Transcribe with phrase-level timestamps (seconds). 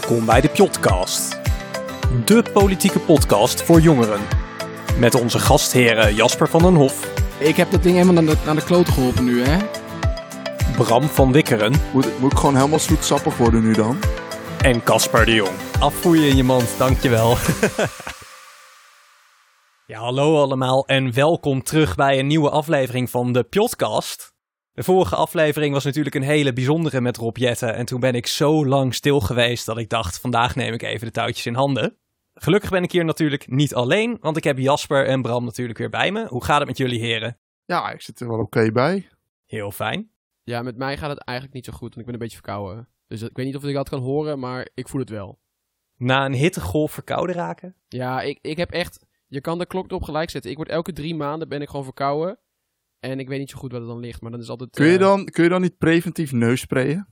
[0.00, 1.40] Welkom bij de Pjotcast.
[2.24, 4.20] De politieke podcast voor jongeren.
[4.98, 8.54] Met onze gastheren Jasper van den Hof, Ik heb dat ding helemaal naar de, naar
[8.54, 9.58] de kloten geholpen nu, hè?
[10.76, 13.98] Bram van Wikkeren Moet, moet ik gewoon helemaal zoetsappig worden nu dan?
[14.62, 15.56] en Casper de Jong.
[15.80, 17.36] Afvoeien in je mand, dankjewel.
[19.86, 24.29] Ja, hallo allemaal en welkom terug bij een nieuwe aflevering van de Pjotcast.
[24.80, 28.26] De vorige aflevering was natuurlijk een hele bijzondere met Rob Jetten en toen ben ik
[28.26, 31.96] zo lang stil geweest dat ik dacht, vandaag neem ik even de touwtjes in handen.
[32.34, 35.88] Gelukkig ben ik hier natuurlijk niet alleen, want ik heb Jasper en Bram natuurlijk weer
[35.88, 36.26] bij me.
[36.26, 37.38] Hoe gaat het met jullie heren?
[37.64, 39.08] Ja, ik zit er wel oké bij.
[39.46, 40.10] Heel fijn.
[40.42, 42.88] Ja, met mij gaat het eigenlijk niet zo goed, want ik ben een beetje verkouden.
[43.06, 45.38] Dus ik weet niet of ik dat kan horen, maar ik voel het wel.
[45.96, 47.74] Na een hittegolf verkouden raken?
[47.88, 49.06] Ja, ik, ik heb echt...
[49.26, 50.50] Je kan de klok erop gelijk zetten.
[50.50, 52.38] Ik word elke drie maanden ben ik gewoon verkouden.
[53.00, 54.70] En ik weet niet zo goed wat het dan ligt, maar dan is altijd...
[54.70, 57.08] Kun je eh, dan, kun je dan niet preventief neussprayen?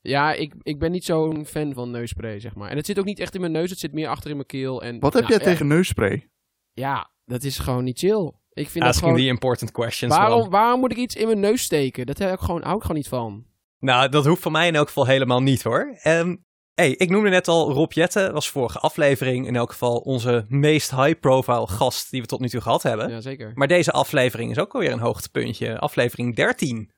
[0.00, 2.70] Ja, ik, ik ben niet zo'n fan van neusspray, zeg maar.
[2.70, 4.48] En het zit ook niet echt in mijn neus, het zit meer achter in mijn
[4.48, 4.82] keel.
[4.82, 6.30] En, Wat heb nou, jij tegen neusspray?
[6.72, 8.32] Ja, dat is gewoon niet chill.
[8.52, 9.16] Ik vind dat Asking gewoon...
[9.16, 10.16] the important questions.
[10.16, 12.06] Waarom, waarom moet ik iets in mijn neus steken?
[12.06, 13.46] Dat heb ik gewoon, hou ik gewoon niet van.
[13.78, 15.98] Nou, dat hoeft van mij in elk geval helemaal niet hoor.
[16.02, 16.34] Ehm
[16.74, 20.90] hey, ik noemde net al Rob Jetten, was vorige aflevering in elk geval onze meest
[20.90, 23.10] high-profile gast die we tot nu toe gehad hebben.
[23.10, 23.52] Ja, zeker.
[23.54, 25.78] Maar deze aflevering is ook alweer een hoogtepuntje.
[25.78, 26.90] Aflevering 13.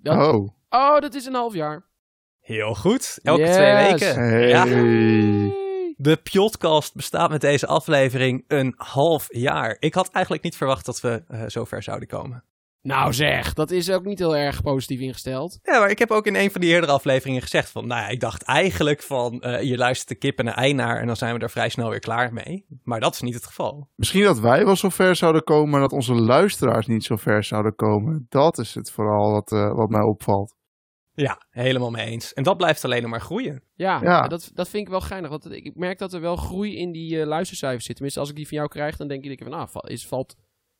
[0.00, 0.48] Dat- Oh.
[0.68, 1.86] Oh, dat is een half jaar.
[2.40, 3.18] Heel goed.
[3.22, 3.54] Elke Yes.
[3.54, 4.14] twee weken.
[4.14, 4.48] Hey.
[4.48, 4.64] Ja.
[5.98, 9.76] De Pjotcast bestaat met deze aflevering een half jaar.
[9.78, 12.44] Ik had eigenlijk niet verwacht dat we eh, zo ver zouden komen.
[12.86, 15.58] Nou zeg, dat is ook niet heel erg positief ingesteld.
[15.62, 17.86] Ja, maar ik heb ook in een van die eerdere afleveringen gezegd van...
[17.86, 19.40] Nou ja, ik dacht eigenlijk van...
[19.40, 21.68] eh, je luistert de kip en een ei naar en dan zijn we er vrij
[21.68, 22.66] snel weer klaar mee.
[22.82, 23.88] Maar dat is niet het geval.
[23.94, 27.44] Misschien dat wij wel zo ver zouden komen, maar dat onze luisteraars niet zo ver
[27.44, 28.26] zouden komen.
[28.28, 30.54] Dat is het vooral wat, eh, wat mij opvalt.
[31.14, 32.32] Ja, helemaal mee eens.
[32.32, 33.62] En dat blijft alleen nog maar groeien.
[33.74, 34.28] Ja, Ja.
[34.28, 35.30] Dat, dat vind ik wel geinig.
[35.30, 37.94] Want ik merk dat er wel groei in die eh, luistercijfers zit.
[37.94, 40.36] Tenminste, als ik die van jou krijg, dan denk ik van, nou, is, valt,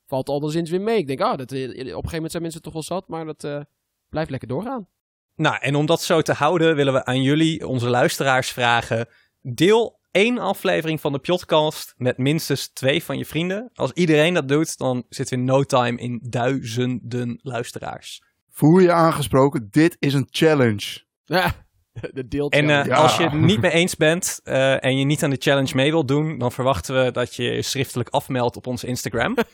[0.07, 0.99] valt al de zins weer mee.
[0.99, 3.25] Ik denk, ah, dat, eh, op een gegeven moment zijn mensen toch wel zat, maar
[3.25, 3.61] dat eh,
[4.09, 4.89] blijft lekker doorgaan.
[5.35, 9.09] Nou, en om dat zo te houden willen we aan jullie, onze luisteraars, vragen...
[9.41, 13.71] Deel één aflevering van de Pjotcast met minstens twee van je vrienden.
[13.75, 18.23] Als iedereen dat doet, dan zitten we in no time in duizenden luisteraars.
[18.51, 19.69] Voel je aangesproken?
[19.71, 21.05] Dit is een challenge.
[21.25, 21.66] Ja,
[22.13, 22.53] de deelt.
[22.53, 22.97] En eh, Ja.
[22.97, 25.91] als je het niet mee eens bent eh, en je niet aan de challenge mee
[25.91, 29.37] wilt doen, dan verwachten we dat je je schriftelijk afmeldt op onze Instagram.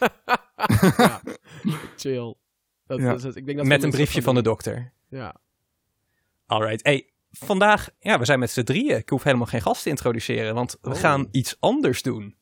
[1.96, 2.34] chill.
[2.86, 3.10] Dat, Ja.
[3.10, 4.92] dat is- ik denk dat met een briefje dat van de dokter.
[5.08, 5.36] Ja.
[6.46, 6.82] Alright.
[6.84, 8.96] Hey, vandaag, ja, we zijn met z'n drieën.
[8.96, 10.96] Ik hoef helemaal geen gast te introduceren, want we Oh.
[10.96, 12.36] gaan iets anders doen.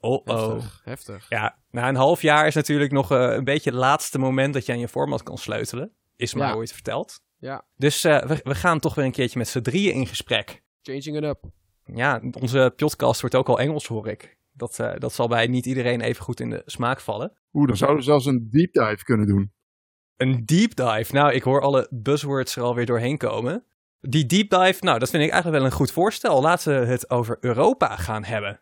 [0.00, 0.52] Oh oh.
[0.52, 1.26] Heftig, heftig.
[1.28, 4.66] Ja, na een half jaar is natuurlijk nog eh, een beetje het laatste moment dat
[4.66, 5.92] je aan je format kan sleutelen.
[6.16, 6.52] Is Ja.
[6.54, 7.20] ooit verteld.
[7.38, 7.64] Ja.
[7.76, 10.62] Dus eh, we, we gaan toch weer een keertje met z'n drieën in gesprek.
[10.82, 11.44] Changing it up.
[11.84, 14.38] Ja, onze podcast wordt ook al Engels, hoor ik.
[14.52, 17.32] Dat, eh, dat zal bij niet iedereen even goed in de smaak vallen.
[17.52, 19.52] Oeh, dan zouden we zelfs een deep dive kunnen doen.
[20.16, 21.14] Een deep dive.
[21.14, 23.64] Nou, ik hoor alle buzzwords er alweer doorheen komen.
[24.00, 26.42] Die deep dive, nou, dat vind ik eigenlijk wel een goed voorstel.
[26.42, 28.60] Laten we het over Europa gaan hebben.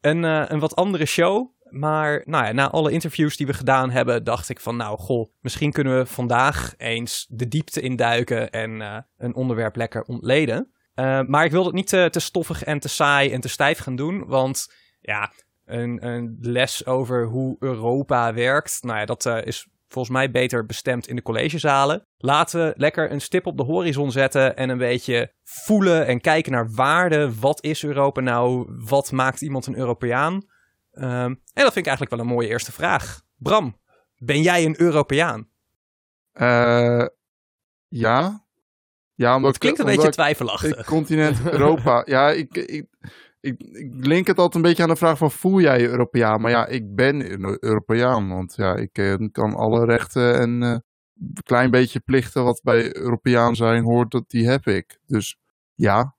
[0.00, 1.50] Een, eh, een wat andere show.
[1.70, 5.30] Maar nou ja, na alle interviews die we gedaan hebben, dacht ik van, nou, goh,
[5.40, 10.72] misschien kunnen we vandaag eens de diepte induiken en eh, een onderwerp lekker ontleden.
[10.94, 13.78] Eh, maar ik wil het niet te, te stoffig en te saai en te stijf
[13.78, 15.32] gaan doen, want ja,
[15.64, 20.66] een, een les over hoe Europa werkt, nou ja, dat eh, is volgens mij beter
[20.66, 22.06] bestemd in de collegezalen.
[22.16, 26.52] Laten we lekker een stip op de horizon zetten en een beetje voelen en kijken
[26.52, 27.34] naar waarde.
[27.40, 28.72] Wat is Europa nou?
[28.88, 30.44] Wat maakt iemand een Europeaan?
[30.90, 33.22] Ehm, en dat vind ik eigenlijk wel een mooie eerste vraag.
[33.36, 33.80] Bram,
[34.16, 35.48] ben jij een Europeaan?
[36.32, 37.06] Eh,
[37.88, 38.46] ja.
[39.14, 40.84] Ja, omdat Dat klinkt een beetje twijfelachtig.
[40.84, 42.02] continent Europa.
[42.14, 42.86] ja, ik, ik,
[43.40, 46.40] ik, ik link het altijd een beetje aan de vraag van voel jij je Europeaan?
[46.40, 50.70] Maar ja, ik ben een Europeaan, want ja, ik eh, kan alle rechten en eh,
[50.70, 54.98] een klein beetje plichten wat bij Europeaan zijn hoort, dat die heb ik.
[55.06, 55.36] Dus
[55.74, 56.16] ja,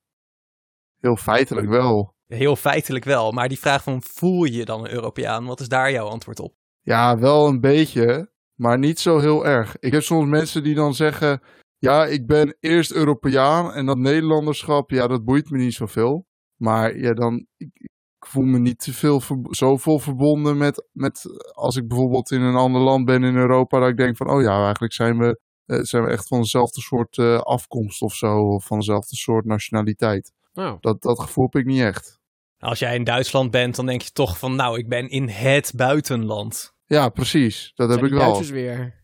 [0.99, 2.15] heel feitelijk wel.
[2.35, 5.45] Heel feitelijk wel, maar die vraag van voel je dan een Europeaan?
[5.45, 6.53] Wat is daar jouw antwoord op?
[6.81, 9.77] Ja, wel een beetje, maar niet zo heel erg.
[9.79, 11.41] Ik heb soms mensen die dan zeggen,
[11.77, 16.25] ja, ik ben eerst Europeaan en dat Nederlanderschap, ja, dat boeit me niet zoveel.
[16.55, 21.25] Maar ja, dan, ik, ik voel me niet te veel, ver- zoveel verbonden met, met,
[21.53, 24.41] als ik bijvoorbeeld in een ander land ben in Europa, dat ik denk van, oh
[24.41, 28.37] ja, eigenlijk zijn we, eh, zijn we echt van dezelfde soort eh, afkomst of zo,
[28.37, 30.31] of van dezelfde soort nationaliteit.
[30.53, 32.19] Nou, Dat, dat gevoel heb ik niet echt.
[32.61, 35.73] Als jij in Duitsland bent, dan denk je toch van nou, ik ben in het
[35.75, 36.73] buitenland.
[36.85, 37.71] Ja, precies.
[37.75, 38.19] Dat heb ik wel.
[38.19, 38.99] Duitsers weer.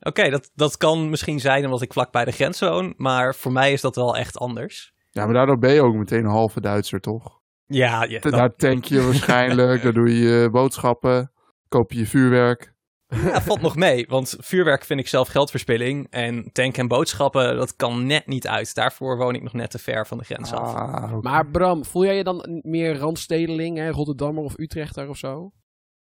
[0.00, 3.52] Oké, dat, dat kan misschien zijn omdat ik vlak bij de grens woon, maar voor
[3.52, 4.92] mij is dat wel echt anders.
[5.10, 7.40] Ja, maar daardoor ben je ook meteen een halve Duitser, toch?
[7.66, 11.32] Ja, ja dat- Daar tank je waarschijnlijk, daar doe je eh, boodschappen,
[11.68, 12.74] koop je je vuurwerk.
[13.10, 14.06] Ja, valt nog mee.
[14.08, 16.06] Want vuurwerk vind ik zelf geldverspilling.
[16.10, 18.74] En tank en boodschappen, dat kan net niet uit.
[18.74, 20.74] Daarvoor woon ik nog net te ver van de grens af.
[20.74, 21.20] Ah.
[21.20, 23.90] Maar Bram, voel jij je dan meer Randstedeling, hè?
[23.90, 25.52] Rotterdammer of Utrechter of zo?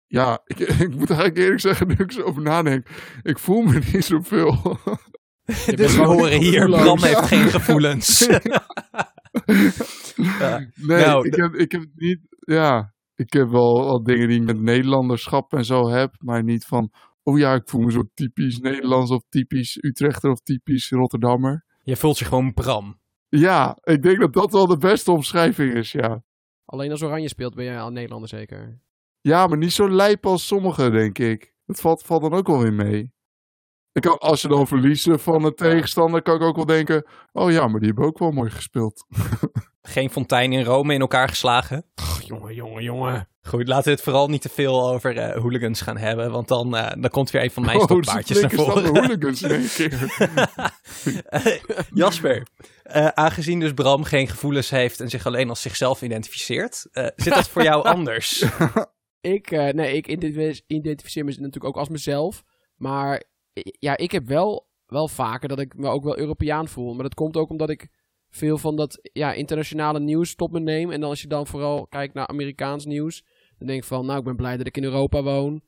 [0.06, 2.86] Ja, ik, ik moet eigenlijk eerlijk zeggen, nu ik zo over nadenk,
[3.22, 4.78] ik voel me niet zoveel.
[5.66, 6.66] Je Dus we horen hier.
[6.66, 8.26] Bram heeft geen gevoelens.
[8.26, 8.66] Ja.
[10.74, 14.40] Nee, Nou, ik, heb, ik heb het niet, ja, ik heb wel wat dingen die
[14.40, 18.02] ik met Nederlanderschap en zo heb, maar niet van, oh ja, ik voel me zo
[18.14, 21.64] typisch Nederlands of typisch Utrechter of typisch Rotterdammer.
[21.82, 23.00] Je voelt je gewoon Bram.
[23.28, 26.22] Ja, ik denk dat dat wel de beste omschrijving is, ja.
[26.64, 28.80] Alleen als Oranje speelt ben jij al Nederlander zeker.
[29.20, 31.54] Ja, maar niet zo lijp als sommigen, denk ik.
[31.66, 33.12] Dat valt, valt dan ook wel weer mee.
[33.92, 37.06] Ik kan, als ze dan verliezen van de tegenstander, kan ik ook wel denken...
[37.32, 39.04] Oh ja, maar die hebben ook wel mooi gespeeld.
[39.82, 41.84] Geen fontein in Rome in elkaar geslagen.
[42.30, 43.28] Jongen, jongen, jongen.
[43.42, 46.30] Goed, laten we het vooral niet te veel over eh, hooligans gaan hebben.
[46.30, 48.86] Want dan, eh, dan komt weer een van mijn oh, stokpaardjes naar voren.
[48.96, 50.14] hooligans in keer.
[51.24, 51.56] Eh,
[51.94, 52.46] Jasper,
[52.82, 57.34] eh, aangezien dus Bram geen gevoelens heeft en zich alleen als zichzelf identificeert, eh, zit
[57.34, 58.44] dat voor jou anders?
[59.20, 62.42] Ik, eh, nee, ik identif- identificeer me natuurlijk ook als mezelf.
[62.76, 63.22] Maar
[63.78, 66.94] ja, ik heb wel, wel vaker dat ik me ook wel Europeaan voel.
[66.94, 67.88] Maar dat komt ook omdat ik
[68.30, 70.90] veel van dat ja, internationale nieuws tot me neem.
[70.90, 73.24] En dan als je dan vooral kijkt naar Amerikaans nieuws.
[73.58, 75.62] Dan denk ik van, nou, ik ben blij dat ik in Europa woon.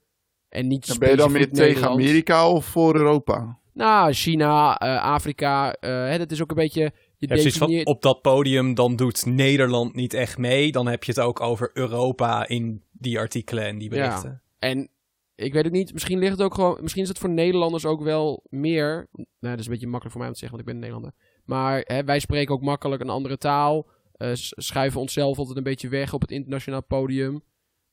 [0.49, 1.89] En niet Dan ben je dan meer tegen.
[1.89, 3.59] Amerika of voor Europa?
[3.75, 5.73] Nou, China, eh, Afrika.
[5.73, 6.93] eh, hè, dat is ook een beetje...
[7.17, 10.73] Je hebt zoiets van, definieert- op dat podium, dan doet Nederland niet echt mee.
[10.73, 14.43] Dan heb je het ook over Europa in die artikelen en die berichten.
[14.59, 14.89] En
[15.35, 18.03] ik weet het niet, misschien ligt het ook gewoon, misschien is het voor Nederlanders ook
[18.03, 19.09] wel meer.
[19.13, 20.91] Nou, dat is een beetje makkelijk voor mij om te zeggen, want ik ben een
[20.91, 21.13] Nederlander.
[21.45, 23.87] Maar hè, wij spreken ook makkelijk een andere taal.
[24.13, 27.43] eh, schuiven onszelf altijd een beetje weg op het internationaal podium.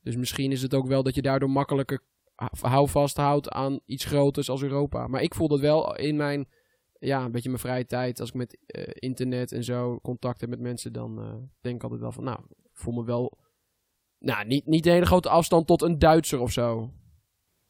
[0.02, 2.00] Dus misschien is het ook wel dat je daardoor makkelijker
[2.60, 5.06] houvast houdt aan iets groters als Europa.
[5.06, 6.48] Maar ik voel dat wel in mijn,
[6.98, 8.20] ja, een beetje mijn vrije tijd.
[8.20, 11.82] Als ik met eh, internet en zo contact heb met mensen, dan eh, denk ik
[11.82, 13.38] altijd wel van, nou, ik voel me wel
[14.18, 16.90] nou, niet, niet een hele grote afstand tot een Duitser of zo.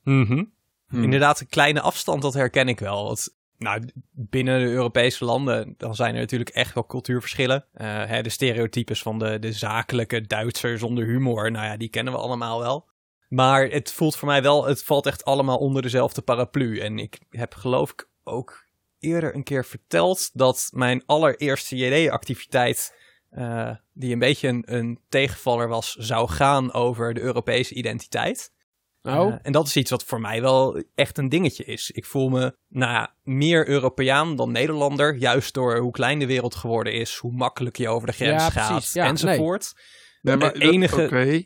[0.03, 0.45] Mhm.
[0.87, 1.03] Hm.
[1.03, 3.05] Inderdaad, een kleine afstand, dat herken ik wel.
[3.05, 7.65] Want, nou, binnen de Europese landen, dan zijn er natuurlijk echt wel cultuurverschillen.
[7.73, 12.13] Eh, hè, de stereotypes van de, de zakelijke Duitser zonder humor, nou ja, die kennen
[12.13, 12.89] we allemaal wel.
[13.29, 16.79] Maar het voelt voor mij wel, het valt echt allemaal onder dezelfde paraplu.
[16.79, 18.65] En ik heb geloof ik ook
[18.99, 22.95] eerder een keer verteld dat mijn allereerste JD-activiteit,
[23.31, 28.53] eh, die een beetje een, een tegenvaller was, zou gaan over de Europese identiteit.
[29.03, 31.91] Nou, Eh, en dat is iets wat voor mij wel echt een dingetje is.
[31.91, 35.17] Ik voel me nou ja, meer Europeaan dan Nederlander.
[35.17, 38.51] Juist door hoe klein de wereld geworden is, hoe makkelijk je over de grens Ja,
[38.51, 38.91] gaat.
[38.93, 39.73] Ja, enzovoort.
[40.23, 41.43] Nee, maar Het dat- enige- Oké.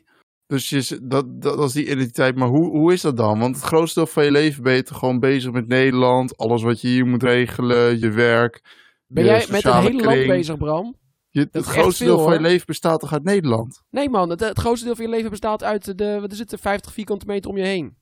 [0.47, 2.35] Dus je, dat, dat, dat is die identiteit.
[2.35, 3.39] Maar hoe, hoe is dat dan?
[3.39, 6.37] Want het grootste deel van je leven ben je toch gewoon bezig met Nederland.
[6.37, 8.61] Alles wat je hier moet regelen, je werk.
[9.07, 10.95] ben je jij met sociale hele land bezig, Bram?
[11.35, 13.83] Je, het grootste veel, deel van je leven bestaat toch uit Nederland?
[13.89, 16.49] Nee man, het, het grootste deel van je leven bestaat uit de, wat is het,
[16.49, 17.97] de 50 vierkante meter om je heen.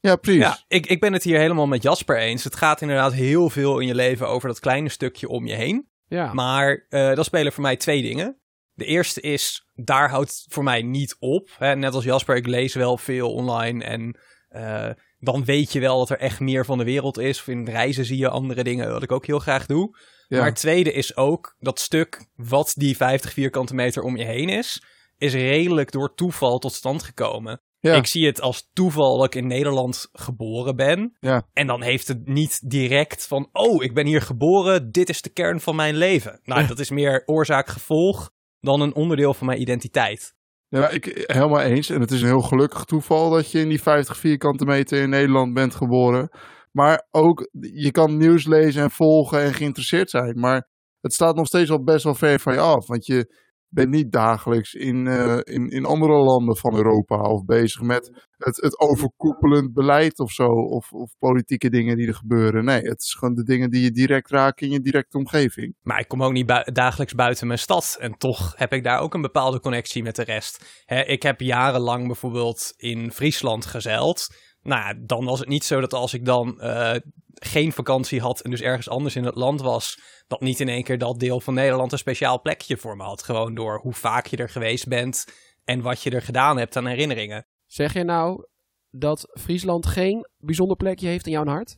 [0.00, 0.40] Ja, precies.
[0.40, 2.44] Ja, ik, ik ben het hier helemaal met Jasper eens.
[2.44, 5.88] Het gaat inderdaad heel veel in je leven over dat kleine stukje om je heen.
[6.06, 8.38] Ja, Maar eh dan spelen voor mij twee dingen.
[8.72, 11.50] De eerste is, daar houdt het voor mij niet op.
[11.58, 15.98] Hè, net als Jasper, ik lees wel veel online en eh, dan weet je wel
[15.98, 17.38] dat er echt meer van de wereld is.
[17.38, 19.96] Of in reizen zie je andere dingen, wat ik ook heel graag doe.
[20.34, 20.40] Ja.
[20.40, 24.48] Maar het tweede is ook, dat stuk wat die 50 vierkante meter om je heen
[24.48, 24.82] is,
[25.18, 27.60] is redelijk door toeval tot stand gekomen.
[27.80, 27.94] Ja.
[27.94, 31.16] Ik zie het als toeval dat ik in Nederland geboren ben.
[31.20, 31.46] Ja.
[31.52, 35.30] En dan heeft het niet direct van, oh, ik ben hier geboren, dit is de
[35.30, 36.40] kern van mijn leven.
[36.44, 40.34] Nou, dat is meer oorzaak-gevolg dan een onderdeel van mijn identiteit.
[40.68, 41.90] Ja, ik, helemaal eens.
[41.90, 45.10] En het is een heel gelukkig toeval dat je in die 50 vierkante meter in
[45.10, 46.30] Nederland bent geboren.
[46.76, 50.38] Maar ook, je kan nieuws lezen en volgen en geïnteresseerd zijn.
[50.38, 50.68] Maar
[51.00, 52.86] het staat nog steeds wel best wel ver van je af.
[52.86, 53.34] Want je
[53.68, 57.20] bent niet dagelijks in, eh, in, in andere landen van Europa.
[57.20, 60.46] Of bezig met het, het overkoepelend beleid of zo.
[60.48, 62.64] Of, of politieke dingen die er gebeuren.
[62.64, 65.74] Nee, het is gewoon de dingen die je direct raken in je directe omgeving.
[65.82, 67.96] Maar ik kom ook niet dagelijks buiten mijn stad.
[68.00, 70.82] En toch heb ik daar ook een bepaalde connectie met de rest.
[71.06, 74.26] Ik heb jarenlang bijvoorbeeld in Friesland gezeild.
[74.64, 76.94] Nou, ja, dan was het niet zo dat als ik dan eh,
[77.34, 80.82] geen vakantie had en dus ergens anders in het land was, dat niet in één
[80.82, 83.22] keer dat deel van Nederland een speciaal plekje voor me had.
[83.22, 85.24] Gewoon door hoe vaak je er geweest bent
[85.64, 87.46] en wat je er gedaan hebt aan herinneringen.
[87.66, 88.46] zeg je nou
[88.90, 91.76] dat Friesland geen bijzonder plekje heeft in jouw hart?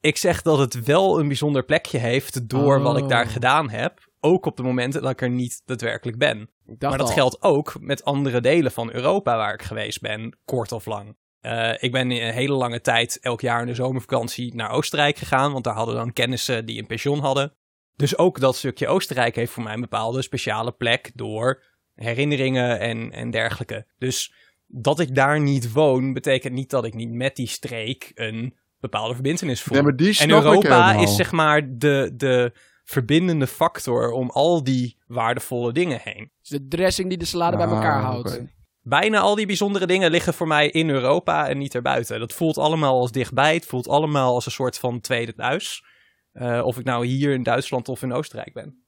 [0.00, 2.82] Ik zeg dat het wel een bijzonder plekje heeft door Oh.
[2.82, 4.06] wat ik daar gedaan heb.
[4.20, 6.50] Ook op de momenten dat ik er niet daadwerkelijk ben.
[6.64, 7.06] Maar dat al.
[7.06, 11.16] geldt ook met andere delen van Europa waar ik geweest ben, kort of lang.
[11.40, 15.52] Eh, ik ben een hele lange tijd elk jaar in de zomervakantie naar Oostenrijk gegaan,
[15.52, 17.52] want daar hadden dan kennissen die een pension hadden.
[17.96, 21.64] Dus ook dat stukje Oostenrijk heeft voor mij een bepaalde speciale plek door
[21.94, 23.86] herinneringen en, en dergelijke.
[23.98, 24.32] Dus
[24.66, 29.14] dat ik daar niet woon, betekent niet dat ik niet met die streek een bepaalde
[29.14, 29.74] verbintenis voel.
[29.74, 32.52] Nee, maar die en Europa is zeg maar de, de
[32.84, 36.20] verbindende factor om al die waardevolle dingen heen.
[36.20, 38.42] Het is de dressing die de salade bij Ah, elkaar houdt.
[38.88, 42.20] Bijna al die bijzondere dingen liggen voor mij in Europa en niet erbuiten.
[42.20, 43.54] Dat voelt allemaal als dichtbij.
[43.54, 45.84] Het voelt allemaal als een soort van tweede thuis.
[46.32, 48.84] Eh, of ik nou hier in Duitsland of in Oostenrijk ben.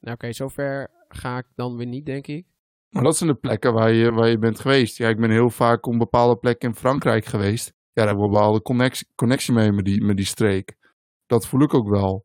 [0.00, 2.46] Nou oké, zover ga ik dan weer niet, denk ik.
[2.88, 4.96] Maar dat zijn de plekken waar je, waar je bent geweest.
[4.96, 7.66] Ja, ik ben heel vaak op bepaalde plekken in Frankrijk geweest.
[7.66, 10.76] Ja, daar hebben we een bepaalde connectie, connectie mee met die, met die streek.
[11.26, 12.24] Dat voel ik ook wel.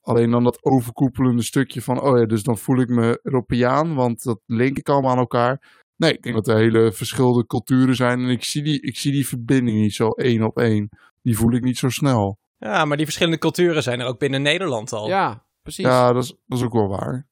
[0.00, 4.22] Alleen dan dat overkoepelende stukje van, oh ja, dus dan voel ik me Europeaan, want
[4.22, 5.79] dat link ik allemaal aan elkaar.
[6.00, 9.12] Nee, ik denk dat er hele verschillende culturen zijn en ik zie die, ik zie
[9.12, 10.88] die verbinding niet zo één op één.
[11.22, 12.38] Die voel ik niet zo snel.
[12.58, 15.08] Ja, maar die verschillende culturen zijn er ook binnen Nederland al.
[15.08, 15.84] Ja, precies.
[15.84, 17.26] Ja, dat is, dat is ook wel waar.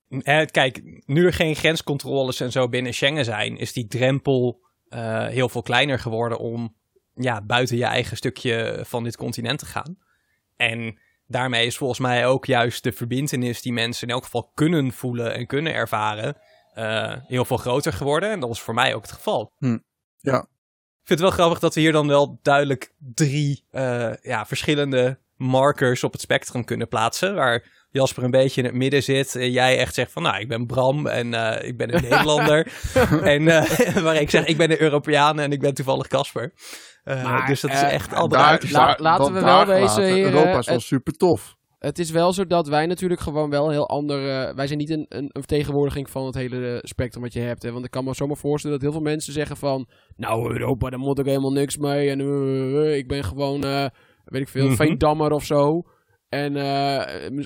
[0.50, 5.48] Kijk, nu er geen grenscontroles en zo binnen Schengen zijn, is die drempel eh, heel
[5.48, 6.74] veel kleiner geworden om
[7.14, 9.98] ja, buiten je eigen stukje van dit continent te gaan.
[10.56, 14.92] En daarmee is volgens mij ook juist de verbintenis die mensen in elk geval kunnen
[14.92, 16.36] voelen en kunnen ervaren,
[16.78, 18.30] eh, heel veel groter geworden.
[18.30, 19.52] En dat was voor mij ook het geval.
[19.58, 19.78] Hm,
[20.20, 20.38] ja.
[21.02, 25.18] Ik vind het wel grappig dat we hier dan wel duidelijk drie eh, ja, verschillende
[25.36, 27.34] markers op het spectrum kunnen plaatsen.
[27.34, 29.34] Waar Jasper een beetje in het midden zit.
[29.36, 32.72] En jij echt zegt van, nou, ik ben Bram en eh, ik ben een Nederlander.
[33.34, 36.52] en eh, waar ik zeg, ik ben een Europeaan en ik ben toevallig Casper.
[37.04, 38.64] Eh, Maar, dus dat is eh, echt al Daar-
[38.98, 41.56] laten we wel wezen, heren, Europa is wel super tof.
[41.78, 44.18] Het is wel zo dat wij natuurlijk gewoon wel een heel ander...
[44.28, 47.62] eh, wij zijn niet een, een, een vertegenwoordiging van het hele spectrum wat je hebt.
[47.62, 47.72] Hè?
[47.72, 49.88] Want ik kan me zomaar voorstellen dat heel veel mensen zeggen van...
[50.16, 52.10] Nou, Europa, daar moet ik helemaal niks mee.
[52.10, 53.60] En eh, eh, ik ben gewoon,
[54.24, 54.74] weet ik veel, Mhm.
[54.74, 55.82] Veendammer of zo.
[56.28, 56.56] En,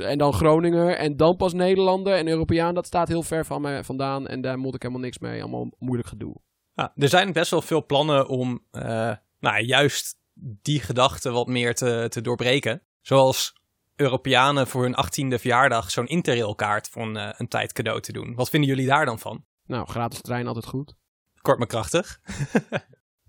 [0.00, 0.96] en dan Groninger.
[0.96, 2.74] En dan pas Nederlander en Europeaan.
[2.74, 4.26] Dat staat heel ver van mij vandaan.
[4.26, 5.42] En daar moet ik helemaal niks mee.
[5.42, 6.40] Allemaal moeilijk gedoe.
[6.74, 8.64] Ja, er zijn best wel veel plannen om
[9.40, 10.16] nou, juist
[10.62, 12.82] die gedachte wat meer te, te doorbreken.
[13.00, 13.52] Zoals
[14.02, 18.34] Europeanen voor hun 18e verjaardag zo'n interrailkaart voor een, eh, een tijd cadeau te doen.
[18.34, 19.44] Wat vinden jullie daar dan van?
[19.66, 20.94] Nou, gratis trein altijd goed.
[21.40, 22.18] Kort maar krachtig.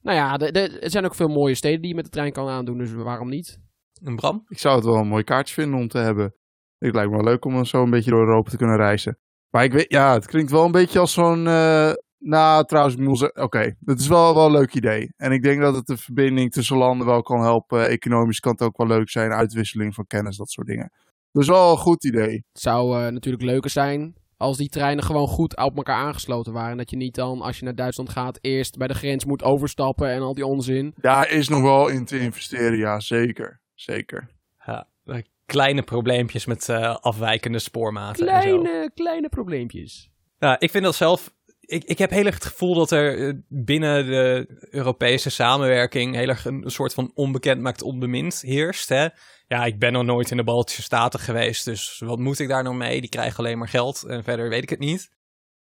[0.01, 2.31] Nou ja, de- de- er zijn ook veel mooie steden die je met de trein
[2.31, 2.77] kan aandoen.
[2.77, 3.59] Dus waarom niet?
[4.01, 4.43] Een Bram?
[4.47, 6.35] Ik zou het wel een mooi kaartje vinden om te hebben.
[6.77, 9.19] Het lijkt me wel leuk om zo een beetje door Europa te kunnen reizen.
[9.49, 11.47] Maar ik weet, ja, het klinkt wel een beetje als zo'n.
[11.47, 11.91] eh,
[12.23, 15.13] nou, trouwens, zeggen, oké, het is wel, wel een leuk idee.
[15.17, 17.87] En ik denk dat het de verbinding tussen landen wel kan helpen.
[17.87, 20.91] Economisch kan het ook wel leuk zijn, uitwisseling van kennis, dat soort dingen.
[21.31, 22.45] Dus wel een goed idee.
[22.51, 26.77] Het zou eh, natuurlijk leuker zijn als die treinen gewoon goed op elkaar aangesloten waren.
[26.77, 30.09] Dat je niet dan, als je naar Duitsland gaat, eerst bij de grens moet overstappen
[30.09, 30.93] en al die onzin.
[31.01, 33.61] Daar is nog wel in te investeren, ja, zeker.
[33.73, 34.29] Zeker.
[34.65, 38.27] Ja, eh, kleine probleempjes met eh, afwijkende spoormaten.
[38.27, 38.61] en zo.
[38.61, 40.11] Kleine, kleine probleempjes.
[40.39, 41.33] Nou, ik vind dat zelf.
[41.65, 46.27] Ik, ik heb heel erg het gevoel dat er eh, binnen de Europese samenwerking heel
[46.27, 48.89] erg een, soort van onbekend maakt onbemind heerst.
[48.89, 49.07] Hè?
[49.47, 52.63] Ja, ik ben nog nooit in de Baltische Staten geweest, dus wat moet ik daar
[52.63, 53.01] nou mee?
[53.01, 55.09] Die krijgen alleen maar geld en verder weet ik het niet.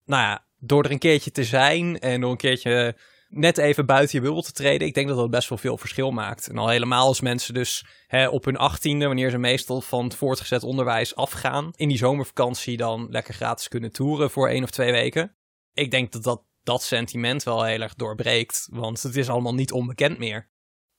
[0.05, 2.95] Nou ja, door er een keertje te zijn en door een keertje
[3.31, 6.11] net even buiten je bubbel te treden, ik denk dat dat best wel veel verschil
[6.11, 6.47] maakt.
[6.47, 10.15] En al helemaal als mensen dus hè, op hun achttiende, wanneer ze meestal van het
[10.15, 14.91] voortgezet onderwijs afgaan, in die zomervakantie dan lekker gratis kunnen toeren voor één of twee
[14.91, 15.35] weken.
[15.73, 19.71] Ik denk dat dat, dat sentiment wel heel erg doorbreekt, want het is allemaal niet
[19.71, 20.49] onbekend meer.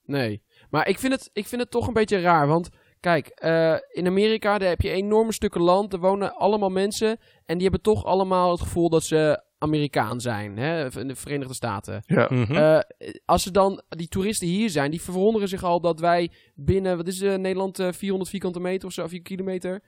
[0.04, 0.42] Nee.
[0.70, 2.46] Maar ik vind het, ik vind het toch een beetje raar.
[2.46, 2.68] Want
[3.00, 5.92] kijk, eh, in Amerika daar heb je enorme stukken land.
[5.92, 7.18] Er wonen allemaal mensen.
[7.44, 10.56] En die hebben toch allemaal het gevoel dat ze Amerikaan zijn.
[10.56, 12.02] Hè, in de Verenigde Staten.
[12.06, 12.26] Ja.
[12.30, 12.52] Mhm.
[12.52, 12.78] Eh,
[13.24, 17.06] als er dan die toeristen hier zijn, die verwonderen zich al dat wij binnen, wat
[17.06, 19.82] is eh, Nederland, eh, 400 vierkante meter of zo, 4 kilometer.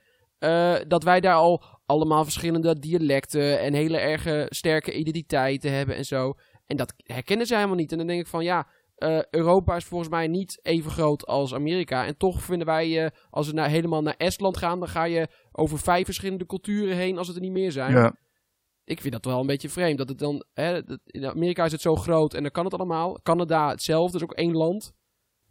[0.45, 6.05] Eh, dat wij daar al allemaal verschillende dialecten en hele erge sterke identiteiten hebben en
[6.05, 6.33] zo.
[6.65, 7.91] En dat herkennen ze helemaal niet.
[7.91, 11.53] En dan denk ik van ja, eh, Europa is volgens mij niet even groot als
[11.53, 12.05] Amerika.
[12.05, 15.27] En toch vinden wij, eh, als we naar, helemaal naar Estland gaan, dan ga je
[15.51, 17.91] over vijf verschillende culturen heen als het er niet meer zijn.
[17.91, 18.15] ja.
[18.87, 19.97] Ik vind dat wel een beetje vreemd.
[19.97, 22.73] Dat het dan, hè, dat- in Amerika is het zo groot en dan kan het
[22.73, 23.19] allemaal.
[23.23, 24.93] Canada hetzelfde, is ook één land.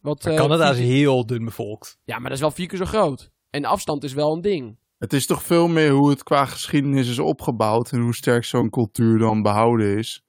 [0.01, 1.99] Wat, Maar Canada is heel dun bevolkt.
[2.05, 3.31] Ja, maar dat is wel vier keer zo groot.
[3.51, 4.79] En de afstand is wel een ding.
[5.05, 8.71] Het is toch veel meer hoe het qua geschiedenis is opgebouwd en hoe sterk zo'n
[8.71, 10.23] cultuur dan behouden is.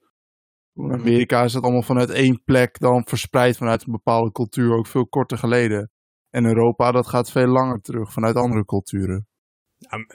[0.73, 4.87] In Amerika is het allemaal vanuit één plek dan verspreid vanuit een bepaalde cultuur, ook
[4.87, 5.91] veel korter geleden.
[6.29, 9.27] En Europa, dat gaat veel langer terug vanuit andere culturen.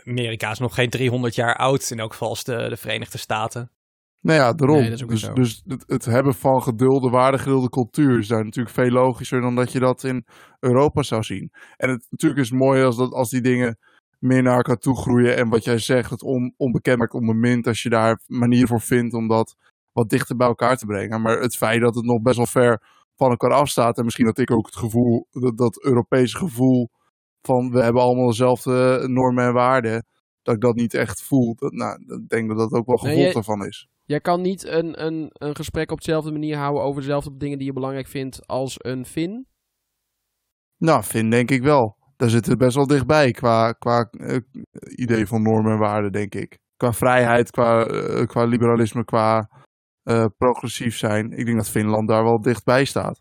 [0.05, 3.73] Amerika is nog geen 300 jaar oud, in elk geval als de, de Verenigde Staten.
[4.21, 4.81] Nou ja, daarom.
[4.81, 8.91] Nee, dat dus dus het, het hebben van gedulde, waardegedulde cultuur is daar natuurlijk veel
[8.91, 10.27] logischer dan dat je dat in
[10.59, 11.51] Europa zou zien.
[11.77, 13.79] En het natuurlijk is mooi als, dat, als die dingen
[14.21, 15.37] meer naar elkaar toe groeien.
[15.37, 19.15] En wat jij zegt, het on, onbekend maakt onbemind, als je daar manier voor vindt
[19.15, 19.57] om dat
[19.93, 21.23] wat dichter bij elkaar te brengen.
[21.23, 22.83] Maar het feit dat het nog best wel ver
[23.17, 23.99] van elkaar afstaat.
[23.99, 26.91] En misschien dat ik ook het gevoel, dat, dat Europese gevoel
[27.43, 30.07] van we hebben allemaal dezelfde normen en waarden.
[30.43, 31.55] Dat ik dat niet echt voel.
[31.55, 33.89] Dat, nou, ik denk dat dat ook wel Nee, gevolg daarvan is.
[34.05, 37.67] Jij kan niet een, een, een gesprek op dezelfde manier houden over dezelfde dingen die
[37.67, 39.47] je belangrijk vindt als een Fin.
[40.77, 41.97] Nou, vind denk ik wel.
[42.21, 44.37] Daar zitten we best wel dichtbij qua, qua eh,
[44.97, 46.59] idee van normen en waarden, denk ik.
[46.77, 49.51] Qua vrijheid, qua, eh, qua liberalisme, qua
[50.03, 51.33] eh, progressief zijn.
[51.33, 53.21] Ik denk dat Finland daar wel dichtbij staat.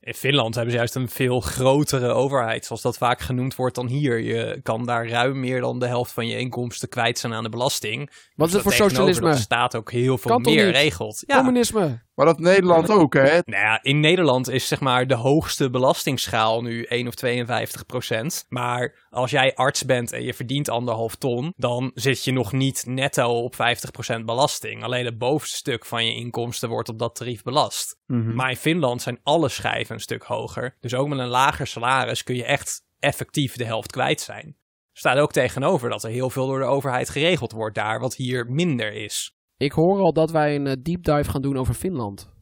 [0.00, 3.86] In Finland hebben ze juist een veel grotere overheid, zoals dat vaak genoemd wordt, dan
[3.86, 4.20] hier.
[4.20, 7.48] Je kan daar ruim meer dan de helft van je inkomsten kwijt zijn aan de
[7.48, 8.10] belasting.
[8.34, 9.30] Wat is het voor socialisme?
[9.30, 10.74] De staat ook heel veel meer niet?
[10.74, 11.22] regelt.
[11.26, 12.05] Ja, Communisme.
[12.16, 13.38] Maar dat Nederland ook, hè?
[13.44, 18.46] Nou ja, in Nederland is zeg maar de hoogste belastingsschaal nu 1 of 52 procent.
[18.48, 22.84] Maar als jij arts bent en je verdient anderhalf ton, dan zit je nog niet
[22.86, 24.82] netto op 50 procent belasting.
[24.82, 27.98] Alleen het bovenste stuk van je inkomsten wordt op dat tarief belast.
[28.34, 30.76] Maar in Finland zijn alle schijven een stuk hoger.
[30.80, 34.56] Dus ook met een lager salaris kun je echt effectief de helft kwijt zijn.
[34.92, 38.46] Staat ook tegenover dat er heel veel door de overheid geregeld wordt daar, wat hier
[38.50, 39.35] minder is.
[39.56, 42.34] Ik hoor al dat wij een eh, deep dive gaan doen over Finland.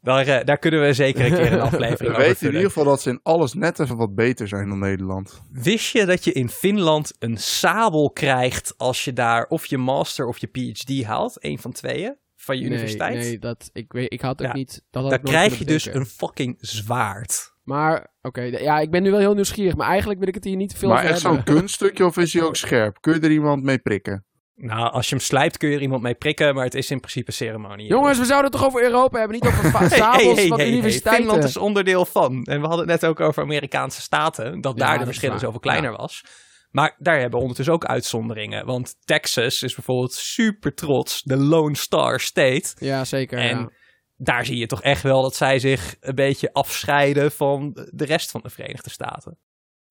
[0.00, 2.66] Daar, eh, daar kunnen we zeker een keer een We aflevering over weten in ieder
[2.66, 5.42] geval dat ze in alles net even wat beter zijn dan Nederland.
[5.50, 10.26] Wist je dat je in Finland een sabel krijgt als je daar of je master
[10.26, 11.44] of je PhD haalt?
[11.44, 13.14] Een van tweeën van je Nee, universiteit?
[13.14, 14.84] Nee, dat, ik, weet, ik had ook Ja, niet...
[14.90, 17.56] Dat had Daar krijg je dus een fucking zwaard.
[17.62, 19.76] Maar, oké, ja, ik ben nu wel heel nieuwsgierig.
[19.76, 21.42] Maar eigenlijk wil ik het hier niet te veel maar over echt hebben.
[21.44, 23.00] zo'n kunststukje of is hij ook scherp?
[23.00, 24.26] Kun je er iemand mee prikken?
[24.60, 26.98] Nou, als je hem slijpt kun je er iemand mee prikken, maar het is in
[27.00, 27.86] principe ceremonie.
[27.88, 30.66] Jongens, we zouden het toch over Europa hebben, niet over va- Hey, hey, van hey,
[30.66, 30.74] hey.
[30.74, 31.24] universiteiten.
[31.24, 32.44] Finland is onderdeel van.
[32.44, 35.38] En we hadden het net ook over Amerikaanse staten, dat Ja, daar de is verschillen
[35.38, 36.24] zoveel kleiner was.
[36.70, 38.66] Maar daar hebben we ondertussen ook uitzonderingen.
[38.66, 42.72] Want Texas is bijvoorbeeld super trots, de Lone Star State.
[42.78, 43.38] Ja, zeker.
[43.38, 43.70] En ja.
[44.16, 48.30] daar zie je toch echt wel dat zij zich een beetje afscheiden van de rest
[48.30, 49.38] van de Verenigde Staten.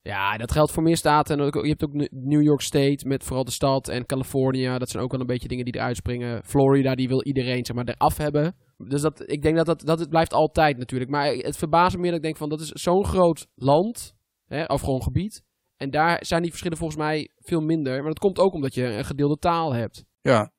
[0.07, 1.39] Ja, dat geldt voor meer staten.
[1.39, 4.77] En ook, je hebt ook New York State met vooral de stad en California.
[4.77, 6.43] Dat zijn ook wel een beetje dingen die eruit springen.
[6.43, 8.55] Florida, die wil iedereen zeg maar eraf hebben.
[8.77, 11.11] Dus dat, ik denk dat, dat, dat het blijft altijd natuurlijk.
[11.11, 14.15] Maar het verbaast me meer dat ik denk van dat is zo'n groot land.
[14.45, 15.43] Hè, of gewoon gebied.
[15.77, 17.97] En daar zijn die verschillen volgens mij veel minder.
[17.97, 20.05] Maar dat komt ook omdat je een gedeelde taal hebt.
[20.21, 20.51] Ja.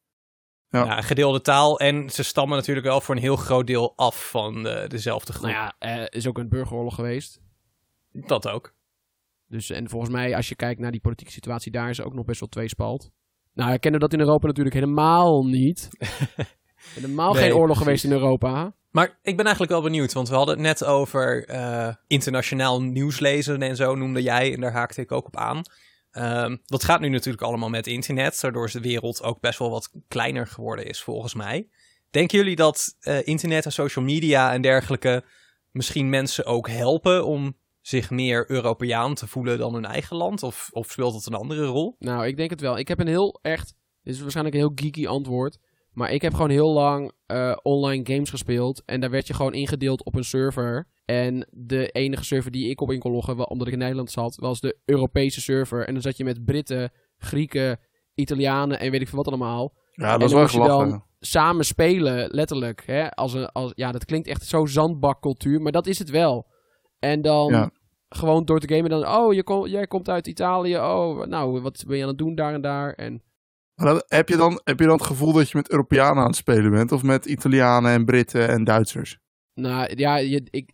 [0.71, 0.85] Ja.
[0.85, 4.63] Ja, gedeelde taal en ze stammen natuurlijk wel voor een heel groot deel af van
[4.63, 5.51] de, dezelfde groep.
[5.51, 7.41] Nou ja, er is ook een burgeroorlog geweest.
[8.13, 8.77] Dat ook.
[9.49, 12.25] Dus, en volgens mij, als je kijkt naar die politieke situatie, daar is ook nog
[12.25, 13.11] best wel tweespalt.
[13.55, 15.89] Nou, kennen we dat in Europa natuurlijk helemaal niet.
[16.95, 17.85] helemaal Nee, geen oorlog precies.
[17.85, 18.73] geweest in Europa.
[18.91, 23.21] Maar ik ben eigenlijk wel benieuwd, want we hadden het net over eh, internationaal nieuws
[23.21, 25.63] lezen en zo noemde jij, en daar haakte ik ook op aan.
[26.11, 29.93] Ehm, dat gaat nu natuurlijk allemaal met internet, waardoor de wereld ook best wel wat
[30.09, 31.69] kleiner geworden is, volgens mij.
[32.11, 35.25] Denken jullie dat eh, internet en social media en dergelijke
[35.71, 37.57] misschien mensen ook helpen om
[37.89, 40.43] zich meer Europeaan te voelen dan hun eigen land?
[40.43, 41.97] Of, of speelt dat een andere rol?
[41.99, 42.79] Nou, ik denk het wel.
[42.79, 45.59] Ik heb een heel echt, dit is waarschijnlijk een heel geeky antwoord.
[45.93, 48.83] Maar ik heb gewoon heel lang eh, online games gespeeld.
[48.85, 50.89] En daar werd je gewoon ingedeeld op een server.
[51.05, 54.11] En de enige server die ik op in kon loggen, wel- omdat ik in Nederland
[54.11, 55.87] zat, was de Europese server.
[55.87, 57.79] En dan zat je met Britten, Grieken,
[58.15, 59.73] Italianen en weet ik veel wat allemaal.
[59.93, 60.89] Ja, En dat is dan wel gelachen.
[60.89, 62.83] dan samen spelen, letterlijk.
[62.87, 63.11] Hè?
[63.11, 66.47] Als een, als, ja, dat klinkt echt zo zandbakcultuur, maar dat is het wel.
[66.99, 67.71] En dan Ja.
[68.09, 69.07] Gewoon door te gamen dan...
[69.09, 70.77] Oh, je kom, jij komt uit Italië.
[70.77, 72.93] Oh, nou, wat ben je aan het doen daar en daar?
[72.93, 73.23] En
[73.75, 76.27] Maar dat- heb, je dan, heb je dan het gevoel dat je met Europeanen aan
[76.27, 76.93] het spelen bent?
[76.93, 79.19] Of met Italianen en Britten en Duitsers?
[79.55, 80.73] nou, ja, je, ik,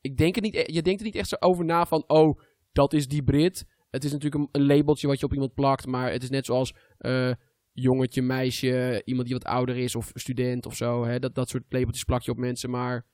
[0.00, 2.04] ik denk er niet, e- je denkt er niet echt zo over na van...
[2.06, 2.40] Oh,
[2.72, 3.64] dat is die Brit.
[3.90, 5.86] Het is natuurlijk een, een labeltje wat je op iemand plakt.
[5.86, 7.30] Maar het is net zoals eh,
[7.72, 11.04] jongetje, meisje, iemand die wat ouder is of student of zo.
[11.04, 11.18] Hè?
[11.18, 12.70] Dat, dat soort labeltjes plak je op mensen.
[12.70, 13.06] Maar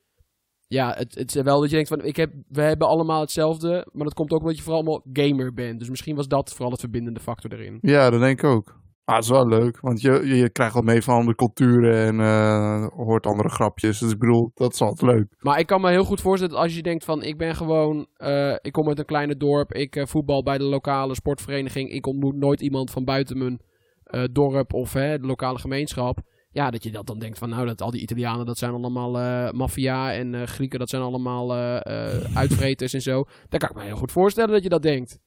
[0.68, 2.04] ja, het, het is wel dat je denkt van...
[2.04, 3.86] Ik heb, we hebben allemaal hetzelfde.
[3.92, 5.78] Maar dat komt ook omdat je vooral allemaal gamer bent.
[5.78, 7.78] Dus misschien was dat vooral het verbindende factor erin.
[7.80, 8.84] Ja, dat denk ik ook.
[9.04, 12.20] Maar het is wel leuk, want je, je, krijgt wat mee van andere culturen en
[12.20, 13.98] eh, hoort andere grapjes.
[13.98, 15.34] Dus ik bedoel, dat is altijd leuk.
[15.38, 17.22] Maar ik kan me heel goed voorstellen dat als je denkt van...
[17.22, 18.06] Ik ben gewoon...
[18.16, 19.72] eh, ik kom uit een kleine dorp.
[19.72, 21.90] Ik eh, voetbal bij de lokale sportvereniging.
[21.90, 23.60] Ik ontmoet nooit iemand van buiten mijn
[24.32, 26.18] dorp of hè, de lokale gemeenschap.
[26.56, 27.48] Ja, dat je dat dan denkt van...
[27.48, 30.12] Nou, dat al die Italianen, dat zijn allemaal eh maffia.
[30.12, 33.24] En eh, Grieken, dat zijn allemaal eh, uitvreters en zo.
[33.48, 35.18] Daar kan ik me heel goed voorstellen dat je dat denkt.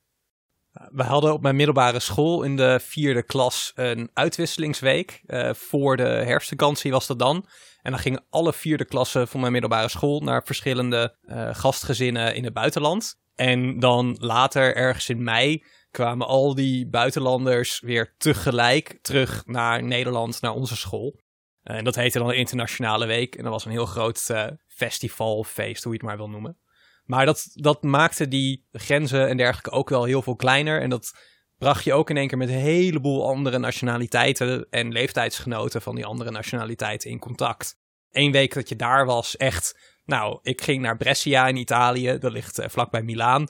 [0.72, 5.22] we hadden op mijn middelbare school in de vierde klas een uitwisselingsweek.
[5.26, 7.46] Uh, voor de herfstvakantie was dat dan.
[7.82, 12.44] En dan gingen alle vierde klassen van mijn middelbare school naar verschillende uh, gastgezinnen in
[12.44, 13.15] het buitenland.
[13.36, 20.41] En dan later, ergens in mei, kwamen al die buitenlanders weer tegelijk terug naar Nederland,
[20.41, 21.19] naar onze school.
[21.63, 23.36] Uh, en dat heette dan de Internationale Week.
[23.36, 26.58] En dat was een heel groot uh, festival, feest, hoe je het maar wil noemen.
[27.04, 30.82] Maar dat, dat maakte die grenzen en dergelijke ook wel heel veel kleiner.
[30.82, 31.13] En dat
[31.58, 36.06] bracht je ook in één keer met een heleboel andere nationaliteiten en leeftijdsgenoten van die
[36.06, 37.78] andere nationaliteiten in contact.
[38.12, 39.80] Eén week dat je daar was, echt.
[40.06, 43.47] Nou, ik ging naar Brescia in Italië, dat ligt uh, vlakbij Milaan.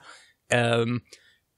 [0.47, 1.03] Um,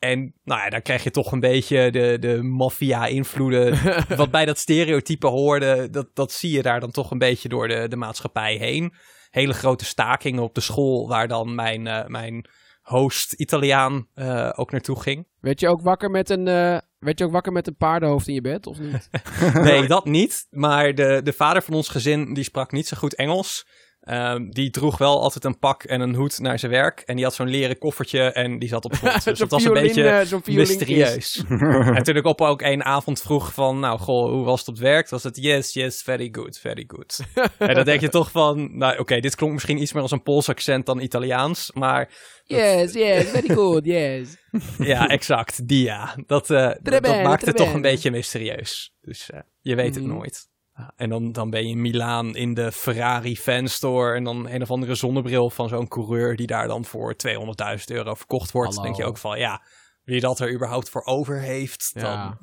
[0.02, 3.80] en nou ja, daar krijg je toch een beetje de, de maffia-invloeden.
[4.16, 7.68] wat bij dat stereotype hoorde, dat, dat zie je daar dan toch een beetje door
[7.68, 8.94] de, de maatschappij heen.
[9.30, 12.46] Hele grote stakingen op de school, waar dan mijn, uh, mijn
[12.82, 15.28] host Italiaan uh, ook naartoe ging.
[15.40, 18.34] Werd je ook wakker met een, uh, werd je ook wakker met een paardenhoofd in
[18.34, 19.10] je bed, of niet?
[19.64, 20.48] nee, dat niet.
[20.50, 23.68] Maar de, de vader van ons gezin, die sprak niet zo goed Engels.
[24.10, 27.00] Um, die droeg wel altijd een pak en een hoed naar zijn werk.
[27.00, 29.24] En die had zo'n leren koffertje en die zat op grond.
[29.32, 31.44] Dus dat was een beetje mysterieus.
[31.96, 34.74] en toen ik op ook één avond vroeg van, nou goh, hoe was het op
[34.74, 35.10] het werk?
[35.10, 37.20] Was het yes, yes, very good, very good.
[37.58, 40.12] en dan denk je toch van, nou oké, okay, dit klonk misschien iets meer als
[40.12, 42.10] een Pools accent dan Italiaans, maar...
[42.44, 44.38] Yes, yes, very good, yes.
[44.78, 46.16] ja, exact, die ja.
[46.26, 48.94] Dat, uh, dat, dat maakt het toch een beetje mysterieus.
[49.02, 50.10] Dus uh, je weet het mm.
[50.10, 50.50] nooit.
[50.96, 54.15] En dan, dan ben je in Milaan in de Ferrari fanstore.
[54.15, 58.13] En dan een of andere zonnebril van zo'n coureur die daar dan voor 200.000 euro
[58.13, 58.74] verkocht wordt.
[58.74, 59.63] Dan denk je ook van ja,
[60.04, 62.38] wie dat er überhaupt voor over heeft, dan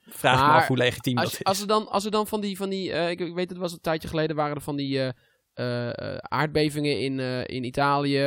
[0.00, 1.44] vraag maar, me af hoe legitiem als, dat is.
[1.44, 3.58] Als er dan, als er dan van die, van die uh, ik, ik, weet het
[3.58, 5.08] was een tijdje geleden, waren er van die uh,
[5.54, 8.18] uh, aardbevingen in, in Italië.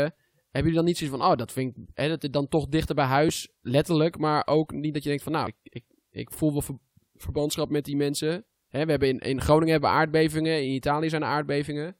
[0.53, 2.95] Hebben jullie dan niet zoiets van, oh, dat vind ik, hè, dat dan toch dichter
[2.95, 4.17] bij huis, letterlijk.
[4.17, 6.77] Maar ook niet dat je denkt van, nou, ik, ik, ik voel wel ver,
[7.15, 8.45] verbandschap met die mensen.
[8.73, 11.97] Hè, we hebben in, in Groningen hebben we aardbevingen, in Italië zijn er aardbevingen.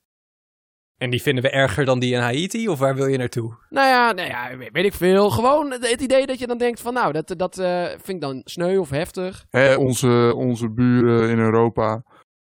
[0.98, 2.70] En die vinden we erger dan die in Haiti?
[2.70, 3.58] Of waar wil je naartoe?
[3.70, 5.30] Nou ja, nou ja weet ik veel.
[5.30, 8.42] Gewoon het idee dat je dan denkt van nou, dat, dat uh, vind ik dan
[8.44, 9.46] sneu of heftig.
[9.50, 12.04] Hè, onze, onze buren in Europa.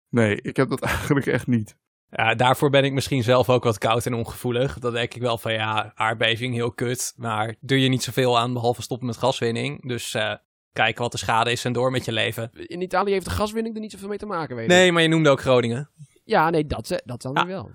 [0.08, 1.76] Nee, ik heb dat eigenlijk echt niet.
[2.08, 4.78] Ja, daarvoor ben ik misschien zelf ook wat koud en ongevoelig.
[4.78, 7.12] Dan denk ik wel van ja, aardbeving heel kut.
[7.16, 9.88] Maar doe je niet zoveel aan behalve stoppen met gaswinning.
[9.88, 10.34] Dus uh,
[10.72, 12.50] kijken wat de schade is en door met je leven.
[12.52, 15.08] In Italië heeft de gaswinning er niet zoveel mee te maken, weet Nee, maar je
[15.08, 15.90] noemde ook Groningen.
[16.24, 17.46] Ja, nee, dat, dat dan ja.
[17.46, 17.70] wel.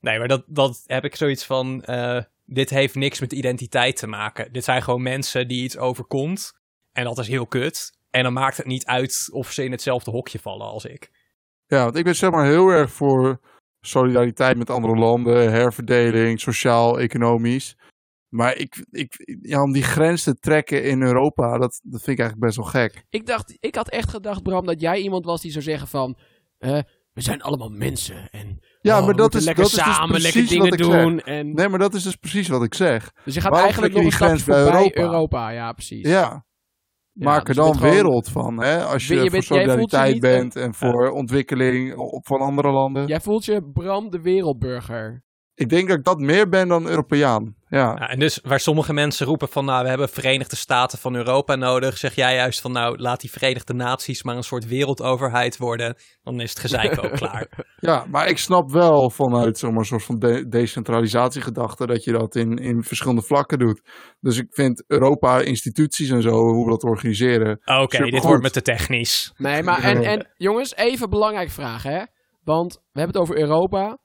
[0.00, 1.84] Nee, maar dat, dat heb ik zoiets van...
[1.86, 4.52] Uh, dit heeft niks met identiteit te maken.
[4.52, 6.52] Dit zijn gewoon mensen die iets overkomt.
[6.92, 7.92] En dat is heel kut.
[8.10, 11.10] En dan maakt het niet uit of ze in hetzelfde hokje vallen als ik.
[11.66, 13.40] Ja, want ik ben zeg maar heel erg voor
[13.80, 17.76] solidariteit met andere landen, herverdeling, sociaal, economisch.
[18.28, 22.24] Maar ik, ik, ja, om die grens te trekken in Europa, dat, dat vind ik
[22.24, 23.04] eigenlijk best wel gek.
[23.10, 26.18] Ik, dacht, ik had echt gedacht, Bram, dat jij iemand was die zou zeggen van...
[26.58, 26.78] Uh,
[27.12, 30.34] we zijn allemaal mensen en ja, oh, maar dat is, lekker dat samen is dus
[30.34, 31.20] lekker dingen doen.
[31.20, 31.54] En...
[31.54, 33.12] Nee, maar dat is dus precies wat ik zeg.
[33.24, 35.00] Dus je gaat Waarom eigenlijk nog een stapje grens bij voorbij Europa?
[35.00, 35.50] Europa.
[35.50, 36.08] Ja, precies.
[36.08, 36.46] Ja.
[37.12, 38.84] Maak dus er dan gewoon- wereld van, hè?
[38.84, 43.06] Als je, Je voor je solidariteit bent en voor ontwikkeling op, van andere landen.
[43.06, 45.24] Jij voelt je Bram de wereldburger.
[45.58, 47.54] Ik denk dat ik dat meer ben dan Europeaan.
[47.68, 47.78] Ja.
[47.78, 51.54] Ja, en dus waar sommige mensen roepen van, nou, we hebben Verenigde Staten van Europa
[51.54, 55.96] nodig, zeg jij juist van, nou, laat die Verenigde Naties maar een soort wereldoverheid worden,
[56.22, 57.48] dan is het gezeik ook klaar.
[57.80, 62.12] ja, maar ik snap wel vanuit zeg maar, een soort van de decentralisatiegedachte dat je
[62.12, 63.80] dat in, in verschillende vlakken doet.
[64.20, 67.60] Dus ik vind Europa, instituties en zo, hoe we dat organiseren.
[67.64, 69.32] Oké, dit wordt me te technisch.
[69.36, 72.02] Nee, maar en, en jongens, even belangrijke vraag, hè?
[72.44, 73.98] Want we hebben het over Europa.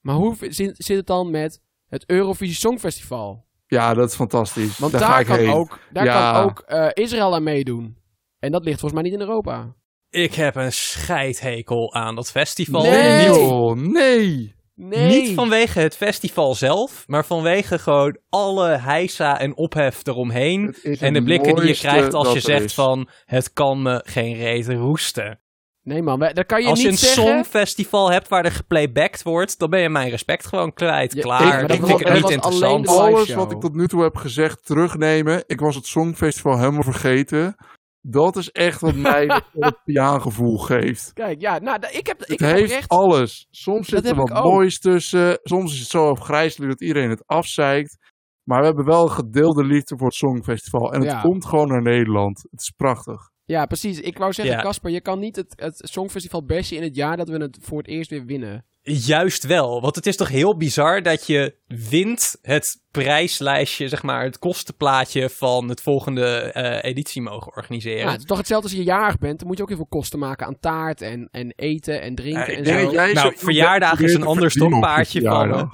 [0.00, 3.44] Maar hoe zit, zit het dan met het Eurovisie Songfestival?
[3.66, 4.78] Ja, dat is fantastisch.
[4.78, 5.52] Want daar, daar, ga ik kan, heen.
[5.52, 6.32] ook, daar Ja.
[6.32, 7.96] kan ook eh, Israël aan meedoen.
[8.38, 9.74] En dat ligt volgens mij niet in Europa.
[10.10, 12.82] Ik heb een scheidhekel aan dat festival.
[12.82, 13.28] Nee.
[13.28, 14.54] Niet, Oh, nee.
[14.74, 15.08] Nee.
[15.20, 20.74] niet vanwege het festival zelf, maar vanwege gewoon alle heisa en ophef eromheen.
[21.00, 22.74] En de blikken die je krijgt als je zegt is.
[22.74, 25.40] van, het kan me geen reet roesten.
[25.82, 27.22] Nee man, dat kan je Als je een zeggen.
[27.22, 31.14] songfestival hebt waar er geplaybacked wordt, dan ben je mijn respect gewoon kwijt.
[31.14, 32.88] Ja, Klaar, ik- vind het niet interessant.
[32.88, 35.42] Alles wat ik tot nu toe heb gezegd terugnemen.
[35.46, 37.54] Ik was het Songfestival helemaal vergeten.
[38.00, 41.12] Dat is echt wat mij het Europeaan gevoel geeft.
[41.12, 43.46] Kijk, ja, nou, ik heb, ik Het heb heeft alles.
[43.50, 45.38] Soms Dat zit er wat moois tussen.
[45.42, 47.96] Soms is het zo afgrijzelijk dat iedereen het afzeikt.
[48.44, 50.92] Maar we hebben wel een gedeelde liefde voor het Songfestival.
[50.92, 51.20] En het Ja.
[51.20, 52.42] komt gewoon naar Nederland.
[52.50, 53.30] Het is prachtig.
[53.50, 54.00] Ja, precies.
[54.00, 54.62] Ik wou zeggen, Ja.
[54.62, 57.78] Casper, je kan niet het, het Songfestival bashen in het jaar dat we het voor
[57.78, 58.64] het eerst weer winnen.
[58.82, 64.24] Juist wel, want het is toch heel bizar dat je wint het prijslijstje, zeg maar,
[64.24, 67.98] het kostenplaatje van het volgende eh, editie mogen organiseren.
[67.98, 69.38] Ja, het is toch hetzelfde als je jarig bent.
[69.38, 72.52] Dan moet je ook heel veel kosten maken aan taart en, en eten en drinken
[72.52, 72.92] Ja, en zo.
[72.92, 75.70] jij nou, zo verjaardagen is een ander stokpaardje van.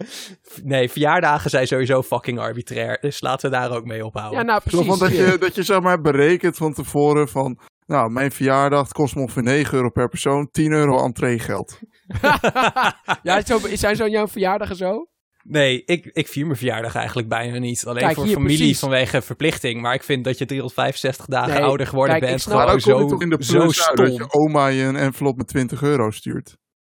[0.62, 2.98] nee, verjaardagen zijn sowieso fucking arbitrair.
[3.00, 4.38] Dus laten we daar ook mee ophouden.
[4.38, 4.98] Ja, nou precies.
[4.98, 7.58] dat, je, dat je zeg maar berekent van tevoren van...
[7.88, 11.78] Nou, mijn verjaardag kost me ongeveer 9 euro per persoon, 10 euro entreegeld.
[13.22, 15.06] ja, zo, zijn zo jouw verjaardagen zo?
[15.42, 17.86] Nee, ik, ik vier mijn verjaardag eigenlijk bijna niet.
[17.86, 18.78] Alleen Kijk, voor familie precies.
[18.78, 19.80] vanwege verplichting.
[19.80, 22.42] Maar ik vind dat je 365 dagen Nee, ouder geworden kijk, bent.
[22.42, 24.06] Gewoon zo, toch in de zo uit dat stom.
[24.06, 26.56] je oma je een envelop met 20 euro stuurt.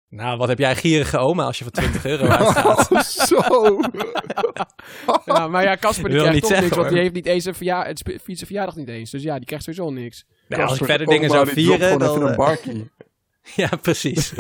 [0.09, 2.91] Nou, wat heb jij gierige oma als je van 20 euro uitgaat?
[2.91, 3.37] Oh, zo.
[5.25, 7.55] Ja, maar ja, Casper die krijgt toch zeggen, niks, want die heeft niet eens een
[7.55, 9.11] verjaardag, het spe- fietsen verjaardag niet eens.
[9.11, 10.25] Dus ja, die krijgt sowieso niks.
[10.57, 12.23] Nou, als ik Kasper, verder dingen zou vieren, gewoon even dan...
[12.23, 12.91] een eh, barkie.
[13.63, 14.33] ja, precies.